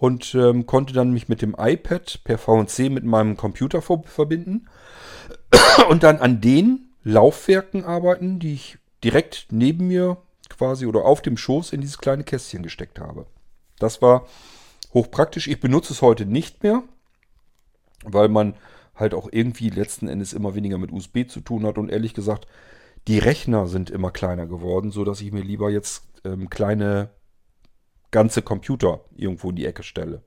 [0.03, 4.67] und ähm, konnte dann mich mit dem iPad per VNC mit meinem Computer verbinden
[5.89, 10.17] und dann an den Laufwerken arbeiten, die ich direkt neben mir
[10.49, 13.27] quasi oder auf dem Schoß in dieses kleine Kästchen gesteckt habe.
[13.79, 14.27] Das war
[14.93, 15.47] hochpraktisch.
[15.47, 16.83] Ich benutze es heute nicht mehr,
[18.03, 18.55] weil man
[18.95, 22.45] halt auch irgendwie letzten Endes immer weniger mit USB zu tun hat und ehrlich gesagt,
[23.07, 27.09] die Rechner sind immer kleiner geworden, so dass ich mir lieber jetzt ähm, kleine
[28.13, 30.21] ganze Computer irgendwo in die Ecke stelle.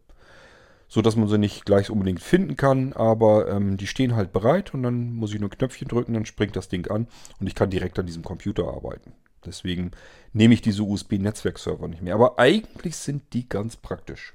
[0.89, 4.75] So dass man sie nicht gleich unbedingt finden kann, aber ähm, die stehen halt bereit
[4.75, 7.09] und dann muss ich nur ein Knöpfchen drücken, dann springt das Ding an
[7.41, 9.15] und ich kann direkt an diesem Computer arbeiten.
[9.47, 9.93] Deswegen
[10.33, 12.15] nehme ich diese USB-Netzwerkserver nicht mehr.
[12.15, 14.35] Aber eigentlich sind die ganz praktisch.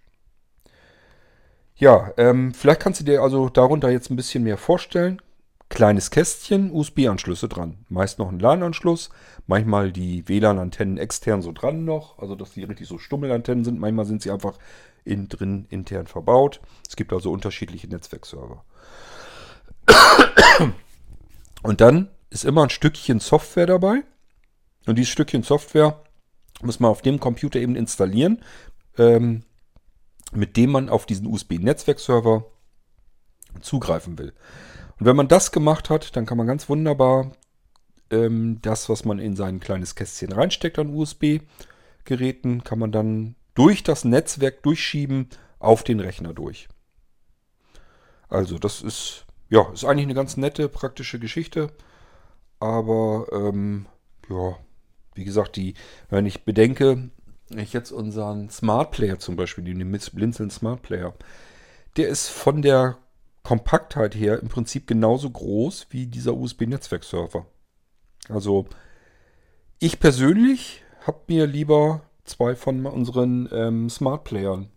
[1.75, 5.21] Ja, ähm, vielleicht kannst du dir also darunter jetzt ein bisschen mehr vorstellen.
[5.71, 7.85] Kleines Kästchen, USB-Anschlüsse dran.
[7.87, 9.09] Meist noch ein LAN-Anschluss,
[9.47, 13.79] manchmal die WLAN-Antennen extern so dran noch, also dass die richtig so Stummelantennen sind.
[13.79, 14.57] Manchmal sind sie einfach
[15.05, 16.59] in, drin intern verbaut.
[16.89, 18.65] Es gibt also unterschiedliche Netzwerkserver.
[21.63, 24.03] Und dann ist immer ein Stückchen Software dabei.
[24.87, 26.03] Und dieses Stückchen Software
[26.61, 28.43] muss man auf dem Computer eben installieren,
[28.97, 29.45] ähm,
[30.33, 32.45] mit dem man auf diesen USB-Netzwerkserver
[33.61, 34.33] zugreifen will.
[35.01, 37.31] Und wenn man das gemacht hat, dann kann man ganz wunderbar
[38.11, 43.81] ähm, das, was man in sein kleines Kästchen reinsteckt an USB-Geräten, kann man dann durch
[43.81, 46.69] das Netzwerk durchschieben auf den Rechner durch.
[48.29, 51.71] Also das ist, ja, ist eigentlich eine ganz nette, praktische Geschichte.
[52.59, 53.87] Aber, ähm,
[54.29, 54.55] ja,
[55.15, 55.73] wie gesagt, die,
[56.11, 57.09] wenn ich bedenke,
[57.49, 61.15] ich jetzt unseren Smart Player zum Beispiel, den Blinzeln Smart Player,
[61.97, 62.99] der ist von der
[63.43, 67.45] Kompaktheit her im Prinzip genauso groß wie dieser USB-Netzwerkserver.
[68.29, 68.67] Also
[69.79, 74.69] ich persönlich habe mir lieber zwei von unseren ähm, Smart Playern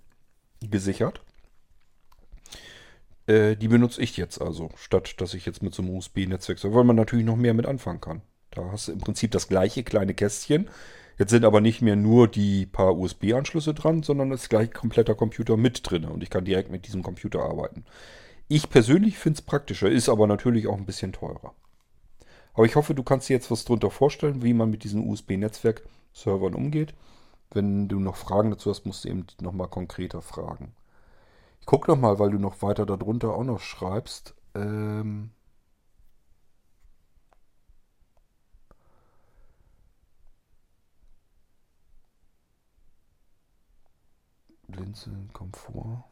[0.61, 1.20] gesichert.
[3.27, 6.85] Äh, die benutze ich jetzt also, statt dass ich jetzt mit so einem USB-Netzwerkserver, weil
[6.85, 8.22] man natürlich noch mehr mit anfangen kann.
[8.50, 10.70] Da hast du im Prinzip das gleiche kleine Kästchen.
[11.18, 15.14] Jetzt sind aber nicht mehr nur die paar USB-Anschlüsse dran, sondern es ist gleich kompletter
[15.14, 17.85] Computer mit drin und ich kann direkt mit diesem Computer arbeiten.
[18.48, 21.54] Ich persönlich finde es praktischer, ist aber natürlich auch ein bisschen teurer.
[22.54, 26.54] Aber ich hoffe, du kannst dir jetzt was drunter vorstellen, wie man mit diesen USB-Netzwerk-Servern
[26.54, 26.94] umgeht.
[27.50, 30.74] Wenn du noch Fragen dazu hast, musst du eben nochmal konkreter fragen.
[31.61, 34.35] Ich gucke nochmal, weil du noch weiter darunter auch noch schreibst.
[34.54, 35.30] Ähm
[44.68, 46.04] Blinzeln, Komfort.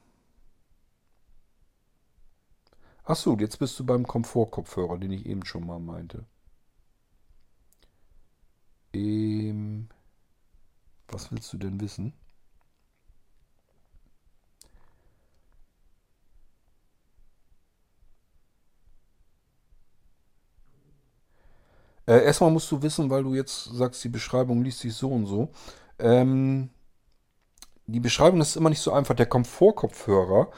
[3.04, 6.26] Achso, jetzt bist du beim Komfortkopfhörer, den ich eben schon mal meinte.
[8.94, 9.88] Ähm,
[11.08, 12.12] was willst du denn wissen?
[22.06, 25.26] Äh, erstmal musst du wissen, weil du jetzt sagst, die Beschreibung liest sich so und
[25.26, 25.50] so.
[25.98, 26.70] Ähm,
[27.86, 29.14] die Beschreibung ist immer nicht so einfach.
[29.14, 30.50] Der Komfortkopfhörer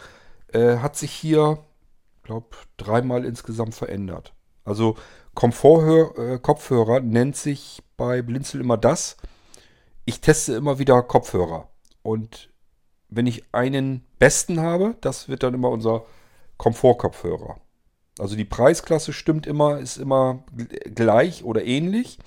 [0.53, 1.59] äh, hat sich hier,
[2.25, 4.35] glaube dreimal insgesamt verändert.
[4.65, 4.97] Also
[5.35, 9.17] Komfortkopfhörer äh, nennt sich bei Blinzel immer das.
[10.05, 11.69] Ich teste immer wieder Kopfhörer.
[12.03, 12.51] Und
[13.09, 16.05] wenn ich einen besten habe, das wird dann immer unser
[16.57, 17.57] Komfortkopfhörer.
[18.19, 20.45] Also die Preisklasse stimmt immer, ist immer
[20.95, 22.19] gleich oder ähnlich.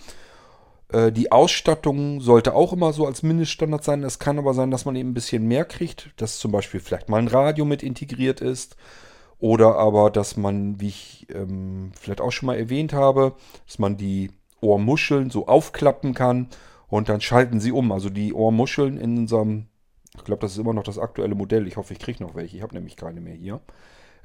[0.91, 4.03] Äh, die Ausstattung sollte auch immer so als Mindeststandard sein.
[4.03, 7.09] Es kann aber sein, dass man eben ein bisschen mehr kriegt, dass zum Beispiel vielleicht
[7.09, 8.75] mal ein Radio mit integriert ist.
[9.39, 13.97] Oder aber, dass man, wie ich ähm, vielleicht auch schon mal erwähnt habe, dass man
[13.97, 16.47] die Ohrmuscheln so aufklappen kann
[16.87, 17.91] und dann schalten sie um.
[17.91, 19.67] Also die Ohrmuscheln in unserem,
[20.15, 21.67] ich glaube, das ist immer noch das aktuelle Modell.
[21.67, 22.57] Ich hoffe, ich kriege noch welche.
[22.57, 23.61] Ich habe nämlich keine mehr hier.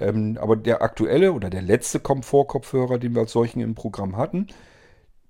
[0.01, 4.47] Ähm, aber der aktuelle oder der letzte Komfortkopfhörer, den wir als solchen im Programm hatten,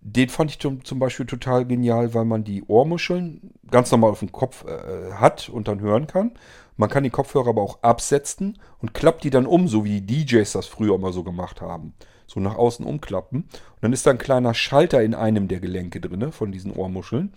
[0.04, 4.32] den fand ich zum Beispiel total genial, weil man die Ohrmuscheln ganz normal auf dem
[4.32, 6.32] Kopf äh, hat und dann hören kann.
[6.76, 10.24] Man kann die Kopfhörer aber auch absetzen und klappt die dann um, so wie die
[10.26, 11.94] DJs das früher immer so gemacht haben.
[12.26, 13.42] So nach außen umklappen.
[13.42, 17.32] Und dann ist da ein kleiner Schalter in einem der Gelenke drin, von diesen Ohrmuscheln.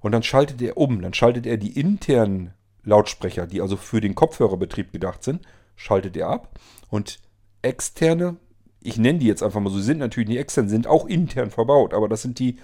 [0.00, 1.02] Und dann schaltet er um.
[1.02, 5.46] Dann schaltet er die internen Lautsprecher, die also für den Kopfhörerbetrieb gedacht sind,
[5.76, 6.58] schaltet er ab.
[6.88, 7.20] Und
[7.62, 8.36] externe,
[8.82, 11.94] ich nenne die jetzt einfach mal so, sind natürlich nicht extern, sind auch intern verbaut,
[11.94, 12.56] aber das sind die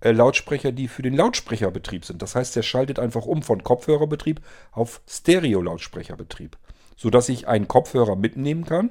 [0.00, 2.22] äh, Lautsprecher, die für den Lautsprecherbetrieb sind.
[2.22, 4.40] Das heißt, der schaltet einfach um von Kopfhörerbetrieb
[4.72, 6.56] auf Stereo-Lautsprecherbetrieb,
[6.96, 8.90] sodass ich einen Kopfhörer mitnehmen kann,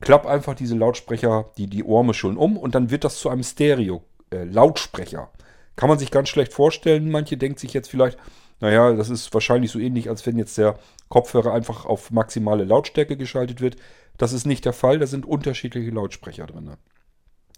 [0.00, 5.22] klapp einfach diese Lautsprecher, die, die Ohrmuscheln um und dann wird das zu einem Stereo-Lautsprecher.
[5.32, 5.40] Äh,
[5.76, 7.10] kann man sich ganz schlecht vorstellen.
[7.10, 8.18] Manche denkt sich jetzt vielleicht,
[8.60, 13.16] naja, das ist wahrscheinlich so ähnlich, als wenn jetzt der Kopfhörer einfach auf maximale Lautstärke
[13.16, 13.76] geschaltet wird.
[14.18, 16.70] Das ist nicht der Fall, da sind unterschiedliche Lautsprecher drin.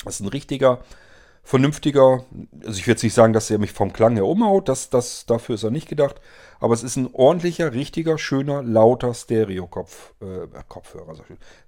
[0.04, 0.82] Das ist ein richtiger,
[1.42, 2.24] vernünftiger,
[2.64, 5.56] also ich jetzt nicht sagen, dass er mich vom Klang her umhaut, das, das, dafür
[5.56, 6.20] ist er nicht gedacht,
[6.60, 11.16] aber es ist ein ordentlicher, richtiger, schöner, lauter Stereo-Kopfhörer, äh, Kopfhörer,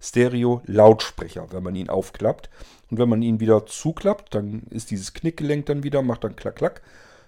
[0.01, 2.51] Stereo-Lautsprecher, wenn man ihn aufklappt.
[2.91, 6.57] Und wenn man ihn wieder zuklappt, dann ist dieses Knickgelenk dann wieder, macht dann klack,
[6.57, 6.83] klack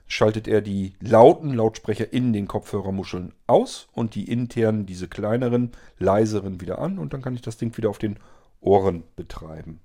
[0.06, 6.60] schaltet er die lauten Lautsprecher in den Kopfhörermuscheln aus und die internen, diese kleineren, leiseren
[6.60, 8.18] wieder an und dann kann ich das Ding wieder auf den
[8.60, 9.80] Ohren betreiben.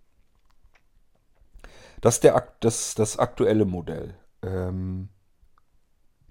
[2.01, 4.15] Das ist der, das, das aktuelle Modell.
[4.41, 5.09] Ähm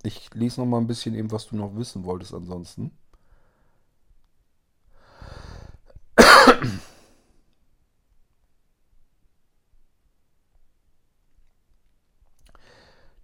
[0.03, 2.93] ich lese noch mal ein bisschen eben, was du noch wissen wolltest ansonsten.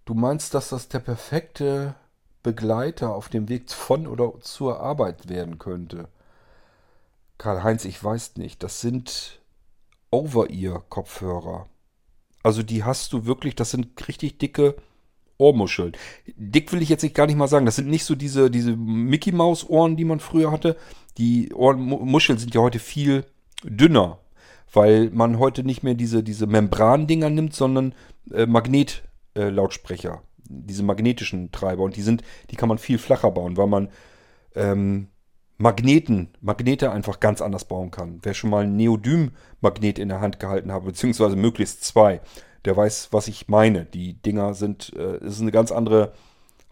[0.07, 1.93] Du meinst, dass das der perfekte
[2.41, 6.07] Begleiter auf dem Weg von oder zur Arbeit werden könnte?
[7.37, 8.63] Karl-Heinz, ich weiß nicht.
[8.63, 9.41] Das sind
[10.09, 11.67] Over-Ear-Kopfhörer.
[12.41, 14.77] Also die hast du wirklich, das sind richtig dicke
[15.37, 15.91] Ohrmuscheln.
[16.37, 17.65] Dick will ich jetzt gar nicht mal sagen.
[17.65, 20.77] Das sind nicht so diese, diese Mickey-Maus-Ohren, die man früher hatte.
[21.17, 23.25] Die Ohrmuscheln sind ja heute viel
[23.61, 24.19] dünner,
[24.71, 27.93] weil man heute nicht mehr diese, diese Membran-Dinger nimmt, sondern
[28.31, 29.03] äh, Magnet,
[29.37, 31.83] äh, Lautsprecher, diese magnetischen Treiber.
[31.83, 33.89] Und die sind, die kann man viel flacher bauen, weil man
[34.55, 35.07] ähm,
[35.57, 38.19] Magneten, Magnete einfach ganz anders bauen kann.
[38.21, 42.21] Wer schon mal ein Neodym-Magnet in der Hand gehalten hat, beziehungsweise möglichst zwei,
[42.65, 43.85] der weiß, was ich meine.
[43.85, 46.13] Die Dinger sind, äh, ist eine ganz andere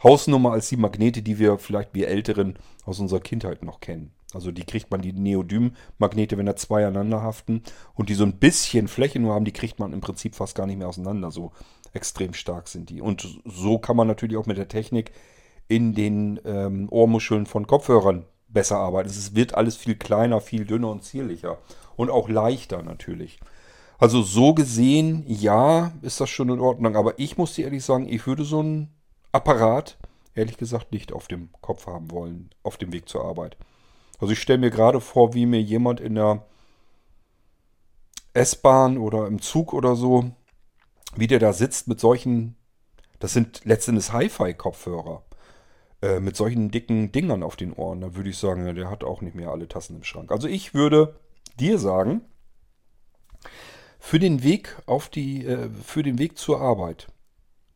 [0.04, 4.12] Hausnummer als die Magnete, die wir vielleicht wir Älteren aus unserer Kindheit noch kennen.
[4.36, 8.38] Also die kriegt man, die Neodym-Magnete, wenn da zwei aneinander haften und die so ein
[8.38, 11.32] bisschen Fläche nur haben, die kriegt man im Prinzip fast gar nicht mehr auseinander.
[11.32, 11.54] So
[11.96, 13.02] extrem stark sind die.
[13.02, 15.12] Und so kann man natürlich auch mit der Technik
[15.68, 19.10] in den ähm, Ohrmuscheln von Kopfhörern besser arbeiten.
[19.10, 21.58] Es wird alles viel kleiner, viel dünner und zierlicher.
[21.96, 23.40] Und auch leichter natürlich.
[23.98, 26.96] Also so gesehen, ja, ist das schon in Ordnung.
[26.96, 28.94] Aber ich muss dir ehrlich sagen, ich würde so einen
[29.32, 29.98] Apparat,
[30.36, 33.58] ehrlich gesagt, nicht auf dem Kopf haben wollen, auf dem Weg zur Arbeit.
[34.20, 36.46] Also ich stelle mir gerade vor, wie mir jemand in der
[38.34, 40.32] S-Bahn oder im Zug oder so
[41.16, 42.56] wie der da sitzt mit solchen,
[43.20, 45.24] das sind letztendlich Hi-Fi-Kopfhörer,
[46.02, 49.22] äh, mit solchen dicken Dingern auf den Ohren, da würde ich sagen, der hat auch
[49.22, 50.32] nicht mehr alle Tassen im Schrank.
[50.32, 51.20] Also ich würde
[51.60, 52.22] dir sagen,
[54.00, 57.08] für den Weg auf die, äh, für den Weg zur Arbeit,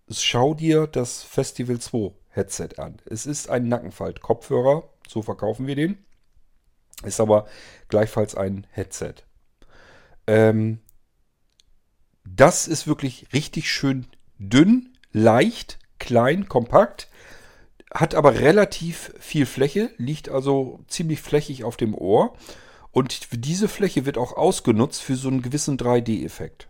[0.10, 2.98] schau dir das Festival 2 Headset an.
[3.06, 5.98] Es ist ein Nackenfalt-Kopfhörer, so verkaufen wir den.
[7.04, 7.48] Ist aber
[7.88, 9.16] gleichfalls ein Headset.
[10.28, 10.80] Ähm,
[12.36, 14.08] das ist wirklich richtig schön
[14.38, 17.10] dünn, leicht, klein, kompakt,
[17.94, 22.36] hat aber relativ viel Fläche, liegt also ziemlich flächig auf dem Ohr.
[22.92, 26.70] Und diese Fläche wird auch ausgenutzt für so einen gewissen 3D-Effekt.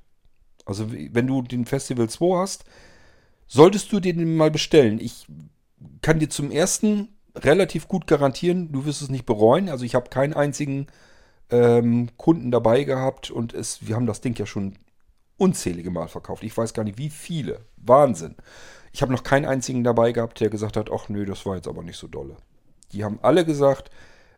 [0.65, 2.65] Also wenn du den Festival 2 hast,
[3.47, 4.99] solltest du den mal bestellen.
[4.99, 5.27] Ich
[6.01, 9.69] kann dir zum ersten relativ gut garantieren, du wirst es nicht bereuen.
[9.69, 10.87] Also ich habe keinen einzigen
[11.49, 14.75] ähm, Kunden dabei gehabt und es, wir haben das Ding ja schon
[15.39, 16.43] unzählige Mal verkauft.
[16.43, 17.61] Ich weiß gar nicht, wie viele.
[17.77, 18.35] Wahnsinn.
[18.91, 21.67] Ich habe noch keinen einzigen dabei gehabt, der gesagt hat, ach nö, das war jetzt
[21.67, 22.37] aber nicht so dolle.
[22.91, 23.91] Die haben alle gesagt,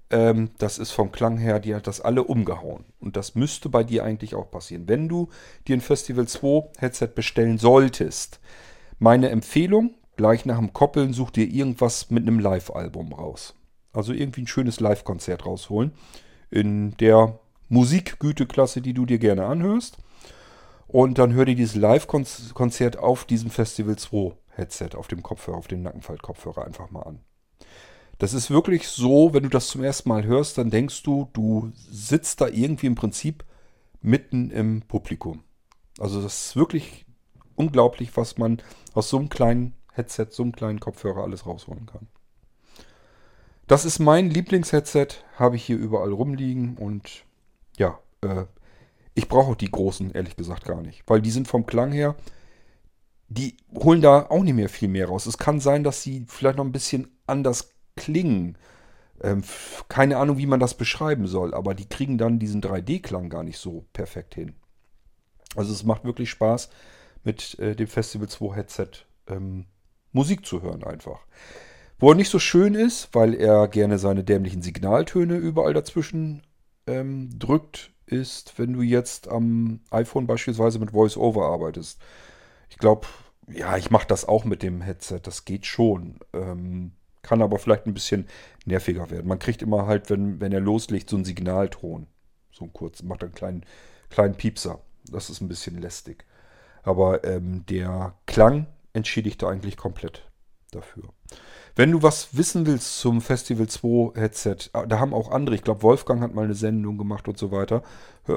[0.10, 2.86] ähm, das ist vom Klang her, die hat das alle umgehauen.
[3.00, 4.88] Und das müsste bei dir eigentlich auch passieren.
[4.88, 5.30] Wenn du
[5.68, 8.40] dir ein Festival 2 Headset bestellen solltest,
[9.00, 13.56] meine Empfehlung, gleich nach dem Koppeln such dir irgendwas mit einem Live-Album raus.
[13.94, 15.94] Also irgendwie ein schönes Live-Konzert rausholen.
[16.50, 17.40] In der
[17.70, 19.98] Musikgüteklasse, die du dir gerne anhörst.
[20.92, 25.70] Und dann hör dir dieses Live-Konzert auf diesem Festival 2 Headset, auf dem Kopfhörer, auf
[25.70, 27.22] dem Nackenfalt-Kopfhörer einfach mal an.
[28.18, 31.72] Das ist wirklich so, wenn du das zum ersten Mal hörst, dann denkst du, du
[31.76, 33.46] sitzt da irgendwie im Prinzip
[34.02, 35.46] mitten im Publikum.
[35.98, 37.06] Also das ist wirklich
[37.56, 38.62] unglaublich, was man
[38.94, 42.10] aus so einem kleinen Headset, so einem kleinen Kopfhörer alles rausholen kann.
[43.66, 47.24] Das ist mein Lieblingsheadset, habe ich hier überall rumliegen und
[47.78, 48.44] ja, äh,
[49.14, 52.16] ich brauche die großen ehrlich gesagt gar nicht, weil die sind vom Klang her,
[53.28, 55.26] die holen da auch nicht mehr viel mehr raus.
[55.26, 58.58] Es kann sein, dass sie vielleicht noch ein bisschen anders klingen.
[59.22, 59.44] Ähm,
[59.88, 63.58] keine Ahnung, wie man das beschreiben soll, aber die kriegen dann diesen 3D-Klang gar nicht
[63.58, 64.56] so perfekt hin.
[65.56, 66.70] Also es macht wirklich Spaß,
[67.24, 68.90] mit äh, dem Festival 2 Headset
[69.28, 69.66] ähm,
[70.12, 71.26] Musik zu hören einfach.
[72.00, 76.42] Wo er nicht so schön ist, weil er gerne seine dämlichen Signaltöne überall dazwischen
[76.88, 82.00] ähm, drückt, ist, wenn du jetzt am iPhone beispielsweise mit VoiceOver arbeitest.
[82.70, 83.08] Ich glaube,
[83.48, 85.22] ja, ich mache das auch mit dem Headset.
[85.24, 86.20] Das geht schon.
[86.34, 88.28] Ähm, kann aber vielleicht ein bisschen
[88.66, 89.28] nerviger werden.
[89.28, 92.08] Man kriegt immer halt, wenn, wenn er loslegt, so einen Signalton.
[92.52, 93.66] So ein kurz, macht einen kleinen,
[94.10, 94.82] kleinen Piepser.
[95.10, 96.26] Das ist ein bisschen lästig.
[96.84, 100.30] Aber ähm, der Klang entschädigt da eigentlich komplett
[100.72, 101.10] dafür.
[101.76, 105.64] Wenn du was wissen willst zum Festival 2 Headset, ah, da haben auch andere, ich
[105.64, 107.82] glaube Wolfgang hat mal eine Sendung gemacht und so weiter,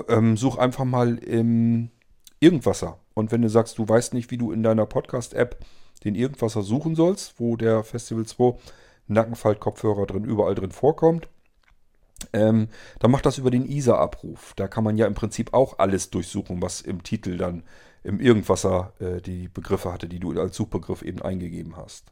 [0.09, 1.91] ähm, such einfach mal im
[2.39, 2.99] Irgendwasser.
[3.15, 5.65] Und wenn du sagst, du weißt nicht, wie du in deiner Podcast-App
[6.05, 8.57] den Irgendwasser suchen sollst, wo der Festival 2
[9.09, 11.29] Nackenfalt-Kopfhörer drin, überall drin vorkommt,
[12.33, 12.69] ähm,
[13.01, 14.55] dann macht das über den ISA-Abruf.
[14.57, 17.65] Da kann man ja im Prinzip auch alles durchsuchen, was im Titel dann
[18.03, 22.11] im Irgendwasser äh, die Begriffe hatte, die du als Suchbegriff eben eingegeben hast.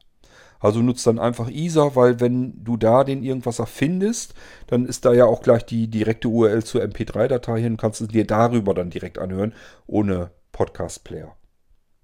[0.63, 4.35] Also nutzt dann einfach ISA, weil wenn du da den Irgendwasser findest,
[4.69, 8.25] dann ist da ja auch gleich die direkte URL zur MP3-Datei hin, kannst du dir
[8.25, 9.55] darüber dann direkt anhören,
[9.89, 11.35] ohne Podcast-Player.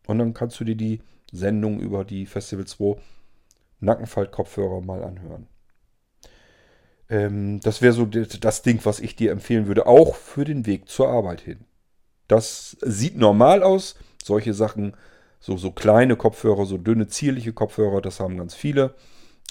[0.09, 3.01] Und dann kannst du dir die Sendung über die Festival 2
[3.79, 5.47] Nackenfalt-Kopfhörer mal anhören.
[7.09, 10.89] Ähm, das wäre so das Ding, was ich dir empfehlen würde, auch für den Weg
[10.89, 11.61] zur Arbeit hin.
[12.27, 13.95] Das sieht normal aus.
[14.23, 14.97] Solche Sachen
[15.41, 18.95] so, so kleine Kopfhörer, so dünne, zierliche Kopfhörer, das haben ganz viele,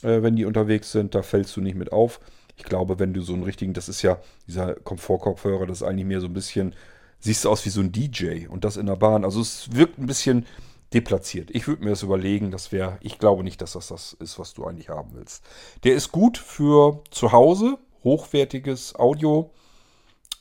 [0.04, 1.16] äh, wenn die unterwegs sind.
[1.16, 2.20] Da fällst du nicht mit auf.
[2.58, 6.06] Ich glaube, wenn du so einen richtigen, das ist ja dieser Komfortkopfhörer, das ist eigentlich
[6.06, 6.76] mehr so ein bisschen,
[7.20, 9.24] siehst du aus wie so ein DJ und das in der Bahn.
[9.24, 10.46] Also es wirkt ein bisschen
[10.94, 11.50] deplatziert.
[11.52, 14.54] Ich würde mir das überlegen, das wäre, ich glaube nicht, dass das das ist, was
[14.54, 15.44] du eigentlich haben willst.
[15.84, 19.52] Der ist gut für zu Hause, hochwertiges Audio.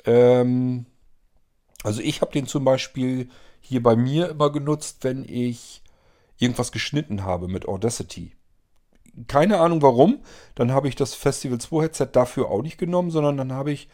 [0.05, 0.86] Ähm,
[1.82, 3.28] also ich habe den zum Beispiel
[3.66, 5.82] hier bei mir immer genutzt, wenn ich
[6.38, 8.32] irgendwas geschnitten habe mit Audacity.
[9.28, 10.20] Keine Ahnung warum.
[10.54, 13.88] Dann habe ich das Festival 2 Headset dafür auch nicht genommen, sondern dann habe ich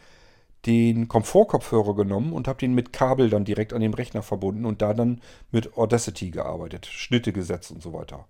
[0.65, 4.81] den Komfortkopfhörer genommen und habe den mit Kabel dann direkt an den Rechner verbunden und
[4.81, 5.21] da dann
[5.51, 8.27] mit Audacity gearbeitet, Schnitte gesetzt und so weiter.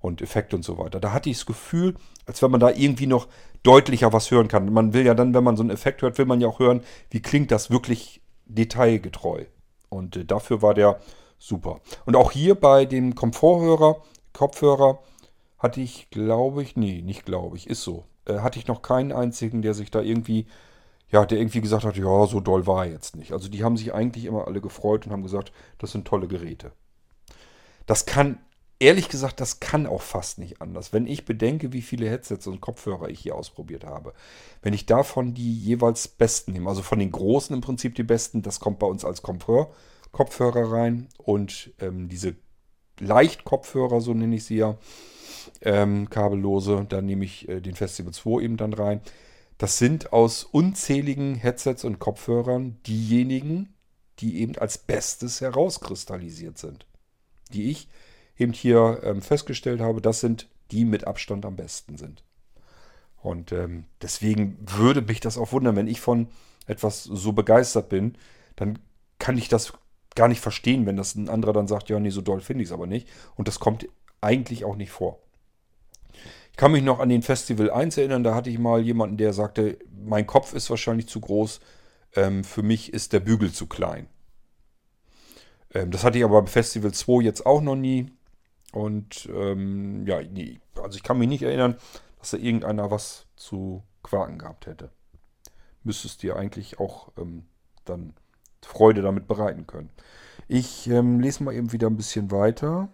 [0.00, 0.98] Und Effekte und so weiter.
[0.98, 1.94] Da hatte ich das Gefühl,
[2.26, 3.28] als wenn man da irgendwie noch
[3.62, 4.72] deutlicher was hören kann.
[4.72, 6.82] Man will ja dann, wenn man so einen Effekt hört, will man ja auch hören,
[7.10, 9.44] wie klingt das wirklich detailgetreu.
[9.92, 10.98] Und äh, dafür war der
[11.38, 11.80] super.
[12.06, 15.00] Und auch hier bei dem Komforthörer, Kopfhörer,
[15.58, 18.04] hatte ich, glaube ich, nee, nicht glaube ich, ist so.
[18.24, 20.46] Äh, hatte ich noch keinen einzigen, der sich da irgendwie,
[21.10, 23.32] ja, der irgendwie gesagt hat, ja, so doll war er jetzt nicht.
[23.32, 26.72] Also die haben sich eigentlich immer alle gefreut und haben gesagt, das sind tolle Geräte.
[27.86, 28.38] Das kann,
[28.82, 30.92] ehrlich gesagt, das kann auch fast nicht anders.
[30.92, 34.12] Wenn ich bedenke, wie viele Headsets und Kopfhörer ich hier ausprobiert habe,
[34.60, 38.42] wenn ich davon die jeweils besten nehme, also von den großen im Prinzip die besten,
[38.42, 39.72] das kommt bei uns als Komfort,
[40.10, 42.34] Kopfhörer rein und ähm, diese
[42.98, 44.76] Leicht-Kopfhörer, so nenne ich sie ja,
[45.60, 49.00] ähm, kabellose, da nehme ich äh, den Festival 2 eben dann rein.
[49.58, 53.74] Das sind aus unzähligen Headsets und Kopfhörern diejenigen,
[54.18, 56.86] die eben als Bestes herauskristallisiert sind.
[57.52, 57.88] Die ich
[58.38, 62.24] eben hier ähm, festgestellt habe, das sind die mit Abstand am besten sind.
[63.22, 66.28] Und ähm, deswegen würde mich das auch wundern, wenn ich von
[66.66, 68.16] etwas so begeistert bin,
[68.56, 68.78] dann
[69.18, 69.72] kann ich das
[70.14, 72.68] gar nicht verstehen, wenn das ein anderer dann sagt, ja, nee, so doll finde ich
[72.68, 73.08] es aber nicht.
[73.36, 73.86] Und das kommt
[74.20, 75.20] eigentlich auch nicht vor.
[76.50, 79.32] Ich kann mich noch an den Festival 1 erinnern, da hatte ich mal jemanden, der
[79.32, 81.60] sagte, mein Kopf ist wahrscheinlich zu groß,
[82.14, 84.06] ähm, für mich ist der Bügel zu klein.
[85.72, 88.12] Ähm, das hatte ich aber beim Festival 2 jetzt auch noch nie.
[88.72, 91.76] Und ähm, ja, nee, also ich kann mich nicht erinnern,
[92.18, 94.90] dass da irgendeiner was zu quaken gehabt hätte.
[95.84, 97.44] Müsstest dir eigentlich auch ähm,
[97.84, 98.14] dann
[98.62, 99.90] Freude damit bereiten können.
[100.48, 102.88] Ich ähm, lese mal eben wieder ein bisschen weiter.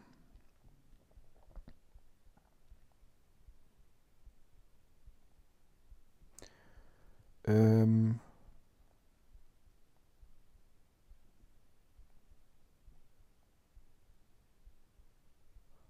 [7.46, 8.20] Ähm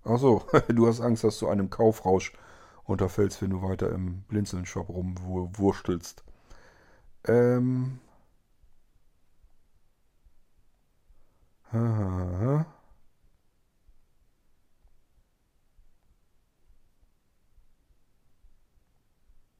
[0.09, 2.33] Achso, du hast Angst, dass du einem Kaufrausch
[2.85, 6.25] unterfällst, wenn du weiter im Blinzeln-Shop rumwurstelst.
[7.27, 8.01] Ähm.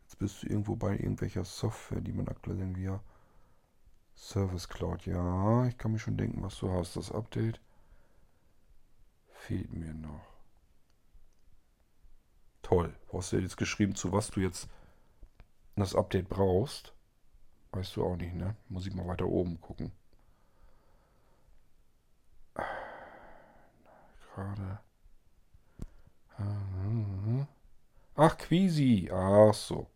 [0.03, 3.01] Jetzt bist du irgendwo bei irgendwelcher Software, die man aktualisieren via
[4.17, 5.07] Service Cloud.
[5.07, 6.97] Ja, ich kann mir schon denken, was du hast.
[6.97, 7.59] Das Update
[9.33, 10.38] fehlt mir noch.
[12.69, 12.95] Toll.
[13.11, 14.69] Du hast ja jetzt geschrieben, zu was du jetzt
[15.77, 16.93] das Update brauchst.
[17.73, 18.57] Weißt du auch nicht, ne?
[18.69, 19.91] Muss ich mal weiter oben gucken.
[24.35, 24.81] Gerade.
[28.15, 29.09] Ach, Quisi.
[29.11, 29.87] Ach so.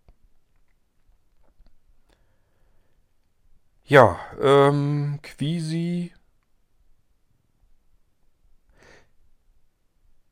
[3.84, 6.14] Ja, ähm, Quisi.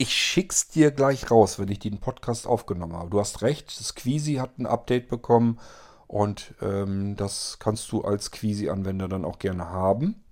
[0.02, 3.10] Ich schick's dir gleich raus, wenn ich den Podcast aufgenommen habe.
[3.10, 5.58] Du hast recht, das Quisi hat ein Update bekommen
[6.06, 10.24] und ähm, das kannst du als Quisi-Anwender dann auch gerne haben.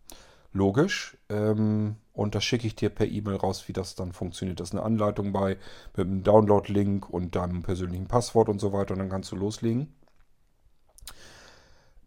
[0.54, 1.18] Logisch.
[1.28, 4.58] Ähm, und das schicke ich dir per E-Mail raus, wie das dann funktioniert.
[4.58, 5.58] Da ist eine Anleitung bei
[5.94, 8.94] mit einem Download-Link und deinem persönlichen Passwort und so weiter.
[8.94, 9.92] Und dann kannst du loslegen.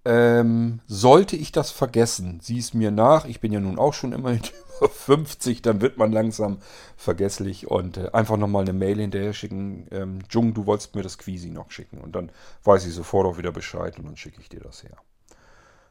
[0.03, 3.25] Ähm, sollte ich das vergessen, sieh es mir nach.
[3.25, 4.41] Ich bin ja nun auch schon immerhin
[4.77, 6.57] über 50, dann wird man langsam
[6.97, 9.87] vergesslich und äh, einfach nochmal eine Mail hinterher schicken.
[9.91, 12.31] Ähm, Jung, du wolltest mir das Quisi noch schicken und dann
[12.63, 14.97] weiß ich sofort auch wieder Bescheid und dann schicke ich dir das her.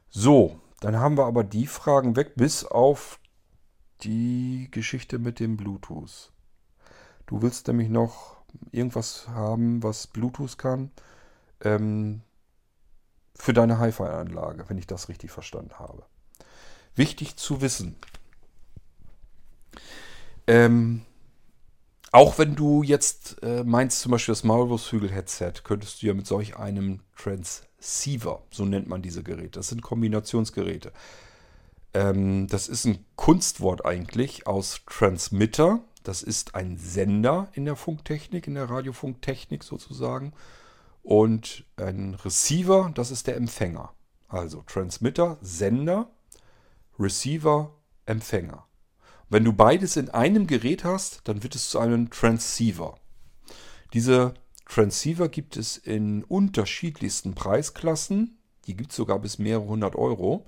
[0.08, 3.20] So, dann haben wir aber die Fragen weg, bis auf
[4.02, 6.32] die Geschichte mit dem Bluetooth.
[7.26, 8.38] Du willst nämlich noch
[8.72, 10.90] irgendwas haben, was Bluetooth kann,
[11.62, 12.22] ähm,
[13.40, 16.04] für deine Hi-Fi-Anlage, wenn ich das richtig verstanden habe.
[16.94, 17.96] Wichtig zu wissen.
[20.46, 21.02] Ähm,
[22.12, 26.56] auch wenn du jetzt äh, meinst, zum Beispiel das Maulwurfshügel-Headset, könntest du ja mit solch
[26.56, 30.92] einem Transceiver, so nennt man diese Geräte, das sind Kombinationsgeräte.
[31.94, 35.80] Ähm, das ist ein Kunstwort eigentlich aus Transmitter.
[36.02, 40.32] Das ist ein Sender in der Funktechnik, in der Radiofunktechnik sozusagen.
[41.02, 43.92] Und ein Receiver, das ist der Empfänger.
[44.28, 46.10] Also Transmitter, Sender,
[46.98, 47.74] Receiver,
[48.06, 48.66] Empfänger.
[49.28, 52.98] Wenn du beides in einem Gerät hast, dann wird es zu einem Transceiver.
[53.92, 54.34] Diese
[54.66, 58.38] Transceiver gibt es in unterschiedlichsten Preisklassen.
[58.66, 60.46] Die gibt es sogar bis mehrere hundert Euro.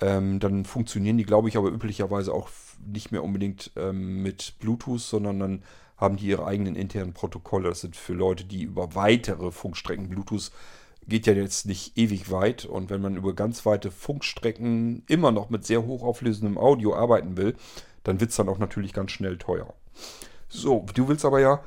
[0.00, 2.48] Ähm, dann funktionieren die, glaube ich, aber üblicherweise auch
[2.84, 5.62] nicht mehr unbedingt ähm, mit Bluetooth, sondern dann
[5.96, 7.68] haben die ihre eigenen internen Protokolle.
[7.68, 10.50] Das sind für Leute, die über weitere Funkstrecken Bluetooth
[11.06, 15.50] geht ja jetzt nicht ewig weit und wenn man über ganz weite Funkstrecken immer noch
[15.50, 17.56] mit sehr hochauflösendem Audio arbeiten will,
[18.04, 19.74] dann wird es dann auch natürlich ganz schnell teuer.
[20.48, 21.62] So, du willst aber ja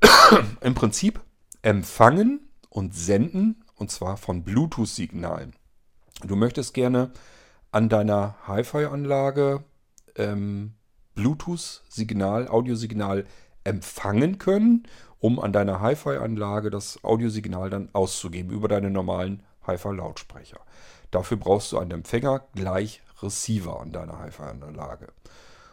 [0.60, 1.20] im Prinzip
[1.62, 5.54] empfangen und senden und zwar von Bluetooth-Signalen.
[6.24, 7.10] Du möchtest gerne
[7.70, 9.64] an deiner Hi-Fi-Anlage
[10.16, 10.74] ähm,
[11.14, 13.26] Bluetooth-Signal, Audiosignal
[13.64, 14.86] empfangen können,
[15.18, 20.60] um an deiner Hi-Fi-Anlage das Audiosignal dann auszugeben über deine normalen Hi-Fi-Lautsprecher.
[21.10, 25.08] Dafür brauchst du einen Empfänger gleich Receiver an deiner Hi-Fi-Anlage.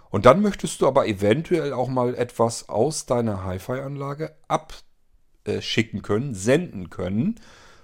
[0.09, 6.89] Und dann möchtest du aber eventuell auch mal etwas aus deiner Hi-Fi-Anlage abschicken können, senden
[6.89, 7.39] können.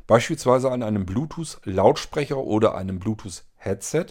[0.07, 4.07] Beispielsweise an einem Bluetooth-Lautsprecher oder einem Bluetooth-Headset,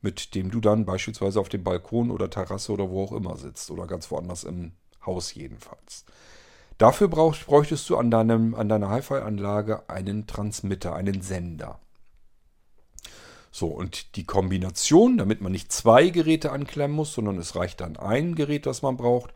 [0.00, 3.70] mit dem du dann beispielsweise auf dem Balkon oder Terrasse oder wo auch immer sitzt
[3.70, 4.72] oder ganz woanders im
[5.08, 6.04] Haus jedenfalls.
[6.76, 11.80] Dafür brauch, bräuchtest du an, deinem, an deiner Hi-Fi-Anlage einen Transmitter, einen Sender.
[13.50, 17.96] So, und die Kombination, damit man nicht zwei Geräte anklemmen muss, sondern es reicht dann
[17.96, 19.32] ein Gerät, das man braucht,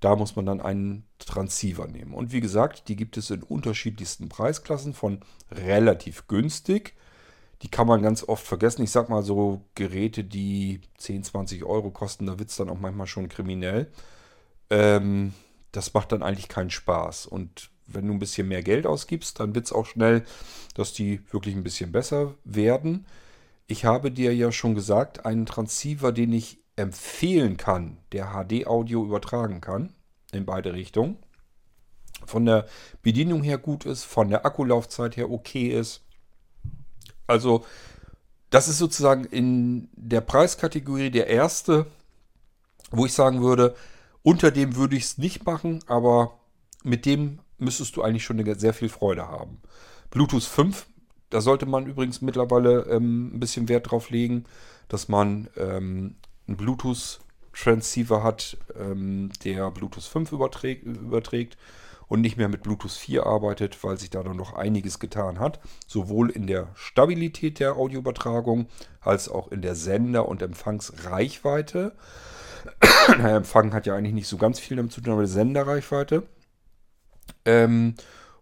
[0.00, 2.12] da muss man dann einen Transceiver nehmen.
[2.12, 5.20] Und wie gesagt, die gibt es in unterschiedlichsten Preisklassen von
[5.50, 6.94] relativ günstig.
[7.62, 8.82] Die kann man ganz oft vergessen.
[8.82, 12.80] Ich sag mal so Geräte, die 10, 20 Euro kosten, da wird es dann auch
[12.80, 13.92] manchmal schon kriminell.
[14.72, 15.34] Ähm,
[15.70, 17.26] das macht dann eigentlich keinen Spaß.
[17.26, 20.24] Und wenn du ein bisschen mehr Geld ausgibst, dann wird es auch schnell,
[20.74, 23.06] dass die wirklich ein bisschen besser werden.
[23.66, 29.60] Ich habe dir ja schon gesagt, einen Transceiver, den ich empfehlen kann, der HD-Audio übertragen
[29.60, 29.92] kann,
[30.32, 31.18] in beide Richtungen.
[32.24, 32.66] Von der
[33.02, 36.02] Bedienung her gut ist, von der Akkulaufzeit her okay ist.
[37.26, 37.66] Also,
[38.48, 41.86] das ist sozusagen in der Preiskategorie der erste,
[42.90, 43.74] wo ich sagen würde,
[44.22, 46.38] unter dem würde ich es nicht machen, aber
[46.84, 49.60] mit dem müsstest du eigentlich schon sehr viel Freude haben.
[50.10, 50.86] Bluetooth 5,
[51.30, 54.44] da sollte man übrigens mittlerweile ähm, ein bisschen Wert drauf legen,
[54.88, 56.16] dass man ähm,
[56.46, 61.56] einen Bluetooth-Transceiver hat, ähm, der Bluetooth 5 überträgt, überträgt
[62.08, 65.60] und nicht mehr mit Bluetooth 4 arbeitet, weil sich da dann noch einiges getan hat.
[65.86, 68.66] Sowohl in der Stabilität der Audioübertragung
[69.00, 71.96] als auch in der Sender- und Empfangsreichweite.
[73.18, 76.24] Der Empfang hat ja eigentlich nicht so ganz viel damit zu tun, aber die Senderreichweite.
[77.44, 77.94] Ähm,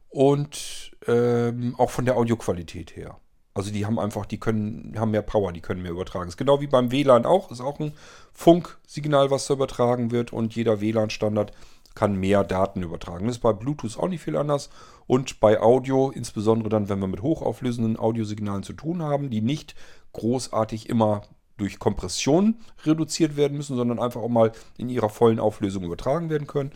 [0.08, 3.18] und ähm, auch von der Audioqualität her.
[3.54, 6.28] Also die haben einfach, die können, haben mehr Power, die können mehr übertragen.
[6.28, 7.94] Ist genau wie beim WLAN auch, ist auch ein
[8.32, 11.52] Funksignal, was da übertragen wird und jeder WLAN-Standard
[11.94, 13.26] kann mehr Daten übertragen.
[13.26, 14.70] Das ist bei Bluetooth auch nicht viel anders.
[15.06, 19.74] Und bei Audio, insbesondere dann, wenn wir mit hochauflösenden Audiosignalen zu tun haben, die nicht
[20.12, 21.22] großartig immer
[21.60, 26.46] durch Kompression reduziert werden müssen, sondern einfach auch mal in ihrer vollen Auflösung übertragen werden
[26.46, 26.72] können,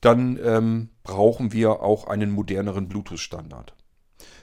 [0.00, 3.74] dann ähm, brauchen wir auch einen moderneren Bluetooth-Standard.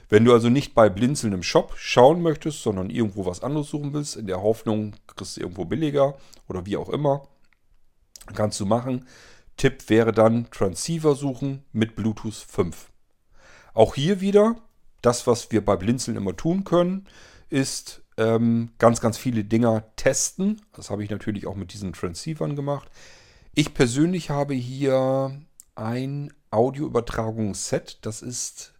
[0.08, 3.92] Wenn du also nicht bei Blinzeln im Shop schauen möchtest, sondern irgendwo was anderes suchen
[3.92, 6.16] willst, in der Hoffnung, kriegst du irgendwo billiger
[6.48, 7.26] oder wie auch immer,
[8.34, 9.06] kannst du machen.
[9.56, 12.90] Tipp wäre dann Transceiver suchen mit Bluetooth 5.
[13.72, 14.56] Auch hier wieder,
[15.02, 17.06] das, was wir bei Blinzeln immer tun können,
[17.50, 20.60] ist ähm, ganz, ganz viele Dinger testen.
[20.72, 22.88] Das habe ich natürlich auch mit diesen Transceivern gemacht.
[23.54, 25.40] Ich persönlich habe hier
[25.74, 27.98] ein Audioübertragungsset.
[28.02, 28.72] Das ist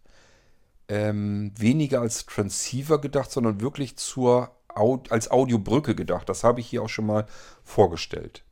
[0.87, 6.29] ähm, weniger als Transceiver gedacht, sondern wirklich zur, als Audiobrücke gedacht.
[6.29, 7.25] Das habe ich hier auch schon mal
[7.63, 8.43] vorgestellt.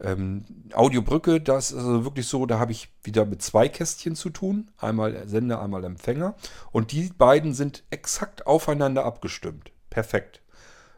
[0.00, 4.30] Ähm, Audiobrücke, das ist also wirklich so, da habe ich wieder mit zwei Kästchen zu
[4.30, 4.70] tun.
[4.78, 6.34] Einmal Sender, einmal Empfänger.
[6.70, 9.72] Und die beiden sind exakt aufeinander abgestimmt.
[9.98, 10.42] Perfekt.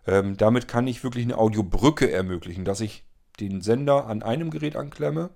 [0.07, 3.03] Ähm, damit kann ich wirklich eine Audiobrücke ermöglichen, dass ich
[3.41, 5.31] den Sender an einem Gerät anklemme,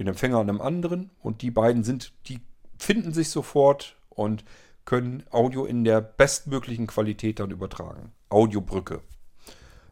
[0.00, 2.40] den Empfänger an einem anderen und die beiden sind, die
[2.76, 4.44] finden sich sofort und
[4.84, 8.10] können Audio in der bestmöglichen Qualität dann übertragen.
[8.30, 9.00] Audiobrücke.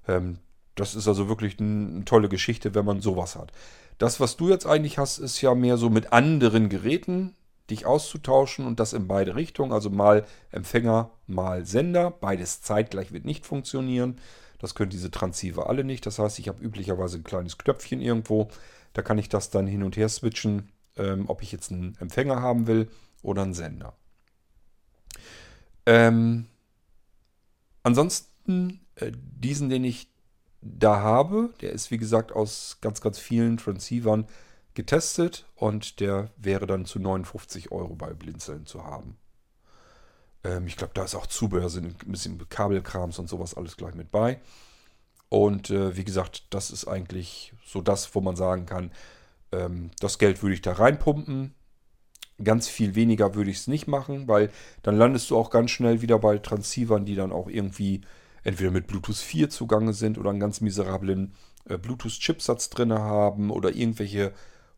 [0.09, 0.41] Ähm,
[0.75, 3.53] das ist also wirklich eine tolle Geschichte, wenn man sowas hat.
[3.99, 7.37] Das, was du jetzt eigentlich hast, ist ja mehr so mit anderen Geräten
[7.71, 9.73] dich auszutauschen und das in beide Richtungen.
[9.73, 12.11] Also mal Empfänger, mal Sender.
[12.11, 14.19] Beides zeitgleich wird nicht funktionieren.
[14.59, 16.07] Das können diese Transceiver alle nicht.
[16.07, 18.49] Das heißt, ich habe üblicherweise ein kleines Knöpfchen irgendwo.
[18.93, 22.41] Da kann ich das dann hin und her switchen, ähm, ob ich jetzt einen Empfänger
[22.41, 22.89] haben will
[23.23, 23.95] oder einen Sender.
[25.85, 26.47] Ähm,
[27.83, 30.09] ansonsten, äh, diesen, den ich
[30.63, 34.27] da habe, der ist wie gesagt aus ganz, ganz vielen Transceivern
[34.77, 39.17] getestet und der wäre dann zu 59 Euro bei Blinzeln zu haben.
[40.45, 43.95] Ähm, ich glaube, da ist auch Zubehör, sind ein bisschen Kabelkrams und sowas alles gleich
[43.95, 44.41] mit bei.
[45.29, 48.93] Und äh, wie gesagt, das ist eigentlich so das, wo man sagen kann,
[49.51, 51.55] ähm, das Geld würde ich da reinpumpen.
[52.43, 54.51] Ganz viel weniger würde ich es nicht machen, weil
[54.83, 58.03] dann landest du auch ganz schnell wieder bei Transceivern, die dann auch irgendwie
[58.45, 63.75] entweder mit Bluetooth 4 zugange sind oder einen ganz miserablen äh, Bluetooth-Chipsatz drin haben oder
[63.75, 64.33] irgendwelche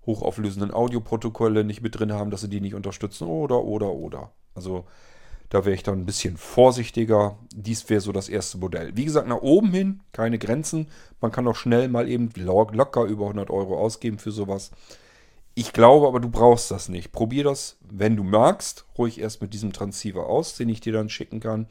[0.09, 4.33] hochauflösenden Audioprotokolle nicht mit drin haben, dass sie die nicht unterstützen oder, oder, oder.
[4.55, 4.87] Also
[5.51, 7.39] da wäre ich dann ein bisschen vorsichtiger.
[7.55, 8.97] Dies wäre so das erste Modell.
[8.97, 10.89] Wie gesagt, nach oben hin keine Grenzen.
[11.21, 14.71] Man kann auch schnell mal eben locker über 100 Euro ausgeben für sowas.
[15.55, 17.13] Ich glaube aber, du brauchst das nicht.
[17.13, 21.11] Probier das, wenn du magst, ruhig erst mit diesem Transceiver aus, den ich dir dann
[21.11, 21.67] schicken kann.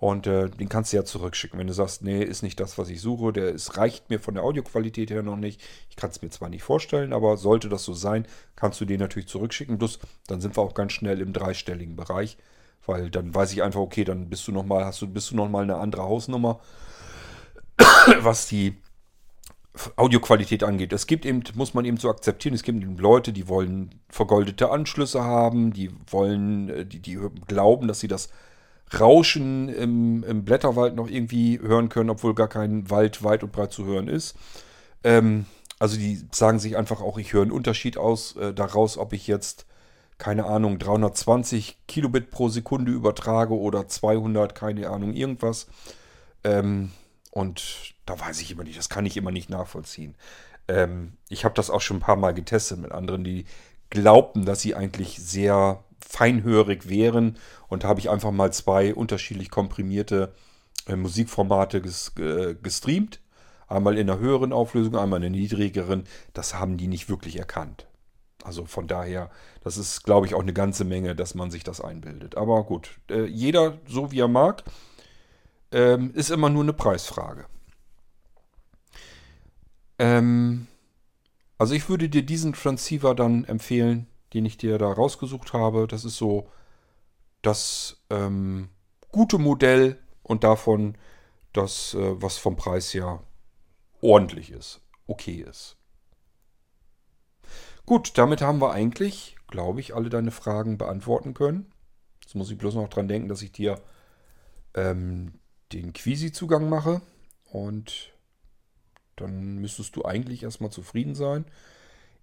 [0.00, 1.58] Und äh, den kannst du ja zurückschicken.
[1.58, 4.32] Wenn du sagst, nee, ist nicht das, was ich suche, der ist, reicht mir von
[4.32, 5.60] der Audioqualität her noch nicht.
[5.90, 8.26] Ich kann es mir zwar nicht vorstellen, aber sollte das so sein,
[8.56, 9.76] kannst du den natürlich zurückschicken.
[9.76, 12.38] Plus, dann sind wir auch ganz schnell im dreistelligen Bereich.
[12.86, 15.64] Weil dann weiß ich einfach, okay, dann bist du nochmal, hast du, bist du nochmal
[15.64, 16.60] eine andere Hausnummer,
[18.20, 18.78] was die
[19.96, 20.94] Audioqualität angeht.
[20.94, 24.70] Es gibt eben, muss man eben so akzeptieren, es gibt eben Leute, die wollen vergoldete
[24.70, 28.30] Anschlüsse haben, die wollen, äh, die, die glauben, dass sie das
[28.98, 33.72] Rauschen im, im Blätterwald noch irgendwie hören können, obwohl gar kein Wald weit und breit
[33.72, 34.36] zu hören ist.
[35.04, 35.46] Ähm,
[35.78, 39.26] also die sagen sich einfach auch, ich höre einen Unterschied aus äh, daraus, ob ich
[39.26, 39.66] jetzt,
[40.18, 45.68] keine Ahnung, 320 Kilobit pro Sekunde übertrage oder 200, keine Ahnung, irgendwas.
[46.44, 46.90] Ähm,
[47.30, 50.16] und da weiß ich immer nicht, das kann ich immer nicht nachvollziehen.
[50.68, 53.44] Ähm, ich habe das auch schon ein paar Mal getestet mit anderen, die
[53.88, 57.38] glaubten, dass sie eigentlich sehr feinhörig wären.
[57.68, 60.32] Und da habe ich einfach mal zwei unterschiedlich komprimierte
[60.86, 63.20] äh, Musikformate ges äh, gestreamt.
[63.68, 66.04] Einmal in einer höheren Auflösung, einmal in einer niedrigeren.
[66.32, 67.86] Das haben die nicht wirklich erkannt.
[68.42, 69.30] Also von daher,
[69.62, 72.36] das ist, glaube ich, auch eine ganze Menge, dass man sich das einbildet.
[72.36, 74.64] Aber gut, äh, jeder so wie er mag,
[75.70, 77.44] ähm, ist immer nur eine Preisfrage.
[80.00, 80.66] Ähm,
[81.56, 85.86] also ich würde dir diesen Transceiver dann empfehlen, den ich dir da rausgesucht habe.
[85.86, 86.48] Das ist so
[87.42, 88.68] das ähm,
[89.10, 90.96] gute Modell und davon
[91.52, 93.22] das, äh, was vom Preis her
[94.00, 95.76] ordentlich ist, okay ist.
[97.86, 101.72] Gut, damit haben wir eigentlich, glaube ich, alle deine Fragen beantworten können.
[102.22, 103.80] Jetzt muss ich bloß noch dran denken, dass ich dir
[104.74, 105.40] ähm,
[105.72, 107.02] den Quisi-Zugang mache.
[107.50, 108.12] Und
[109.16, 111.44] dann müsstest du eigentlich erstmal zufrieden sein.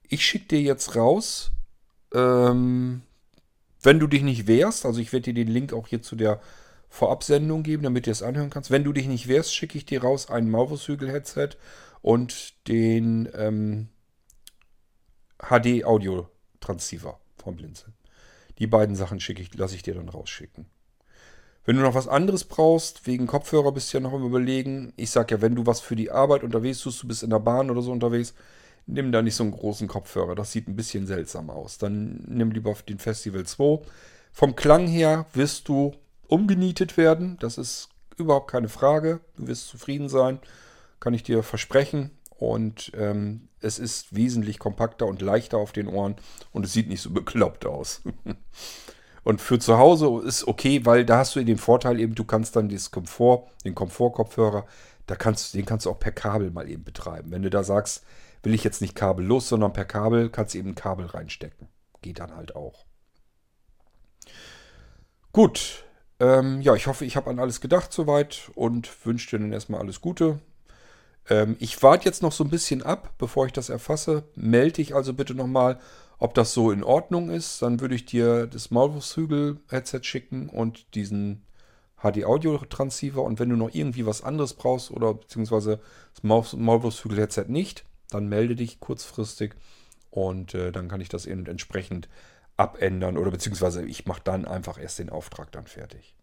[0.04, 1.52] Ich schicke dir jetzt raus
[2.18, 3.04] ähm,
[3.84, 6.42] wenn du dich nicht wehrst, also ich werde dir den Link auch hier zu der
[6.90, 8.72] Vorabsendung geben, damit du es anhören kannst.
[8.72, 11.50] Wenn du dich nicht wehrst, schicke ich dir raus ein Maulwurfshügel-Headset
[12.02, 13.90] und den ähm,
[15.40, 17.94] HD-Audio-Transceiver vom Blinzeln.
[18.58, 20.66] Die beiden Sachen schicke ich, lasse ich dir dann rausschicken.
[21.66, 24.94] Wenn du noch was anderes brauchst, wegen Kopfhörer bist du ja noch im Überlegen.
[24.96, 27.40] Ich sag ja, wenn du was für die Arbeit unterwegs tust, du bist in der
[27.40, 28.34] Bahn oder so unterwegs,
[28.88, 30.34] nimm da nicht so einen großen Kopfhörer.
[30.34, 31.78] Das sieht ein bisschen seltsam aus.
[31.78, 33.82] Dann nimm lieber den Festival 2.
[34.32, 35.94] Vom Klang her wirst du
[36.28, 37.38] umgenietet werden.
[37.40, 39.20] Das ist überhaupt keine Frage.
[39.36, 40.40] Du wirst zufrieden sein.
[41.00, 42.12] Kann ich dir versprechen.
[42.38, 46.16] Und ähm, es ist wesentlich kompakter und leichter auf den Ohren.
[46.52, 48.02] Und es sieht nicht so bekloppt aus.
[49.24, 52.56] und für zu Hause ist okay, weil da hast du den Vorteil eben, du kannst
[52.56, 54.66] dann dieses Komfort, den Komfortkopfhörer,
[55.08, 57.32] da kannst, den kannst du auch per Kabel mal eben betreiben.
[57.32, 58.04] Wenn du da sagst,
[58.44, 61.68] will ich jetzt nicht kabellos, sondern per Kabel kannst du eben ein Kabel reinstecken.
[62.02, 62.86] Geht dann halt auch.
[65.32, 65.84] Gut.
[66.20, 69.82] Ähm, ja, ich hoffe, ich habe an alles gedacht soweit und wünsche dir dann erstmal
[69.82, 70.40] alles Gute.
[71.30, 74.24] Ähm, ich warte jetzt noch so ein bisschen ab, bevor ich das erfasse.
[74.36, 75.80] Melde dich also bitte nochmal,
[76.18, 77.62] ob das so in Ordnung ist.
[77.62, 81.46] Dann würde ich dir das Maulwurfshügel-Headset schicken und diesen
[82.02, 83.22] HD-Audio-Transceiver.
[83.22, 85.80] Und wenn du noch irgendwie was anderes brauchst oder beziehungsweise
[86.14, 89.56] das Maulwurfshügel-Headset nicht, dann melde dich kurzfristig
[90.10, 92.10] und äh, dann kann ich das eben entsprechend
[92.56, 96.16] abändern oder beziehungsweise ich mache dann einfach erst den Auftrag dann fertig.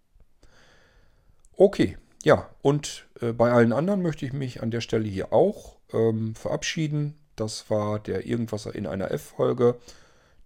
[1.56, 5.76] Okay, ja, und äh, bei allen anderen möchte ich mich an der Stelle hier auch
[5.92, 7.18] ähm, verabschieden.
[7.36, 9.76] Das war der Irgendwasser in einer F-Folge.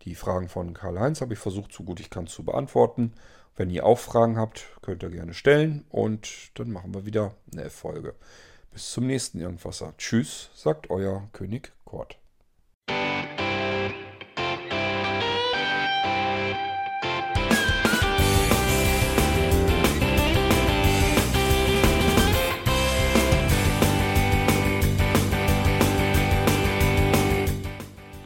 [0.03, 3.15] Die Fragen von Karl-Heinz habe ich versucht, so gut ich kann, zu beantworten.
[3.57, 7.65] Wenn ihr auch Fragen habt, könnt ihr gerne stellen und dann machen wir wieder eine
[7.65, 8.15] F-Folge.
[8.71, 9.95] Bis zum nächsten Irgendwasser.
[9.99, 12.19] Tschüss, sagt euer König Kort.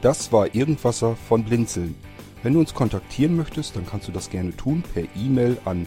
[0.03, 1.95] Das war Irgendwasser von Blinzeln.
[2.43, 5.87] Wenn du uns kontaktieren möchtest, dann kannst du das gerne tun per E-Mail an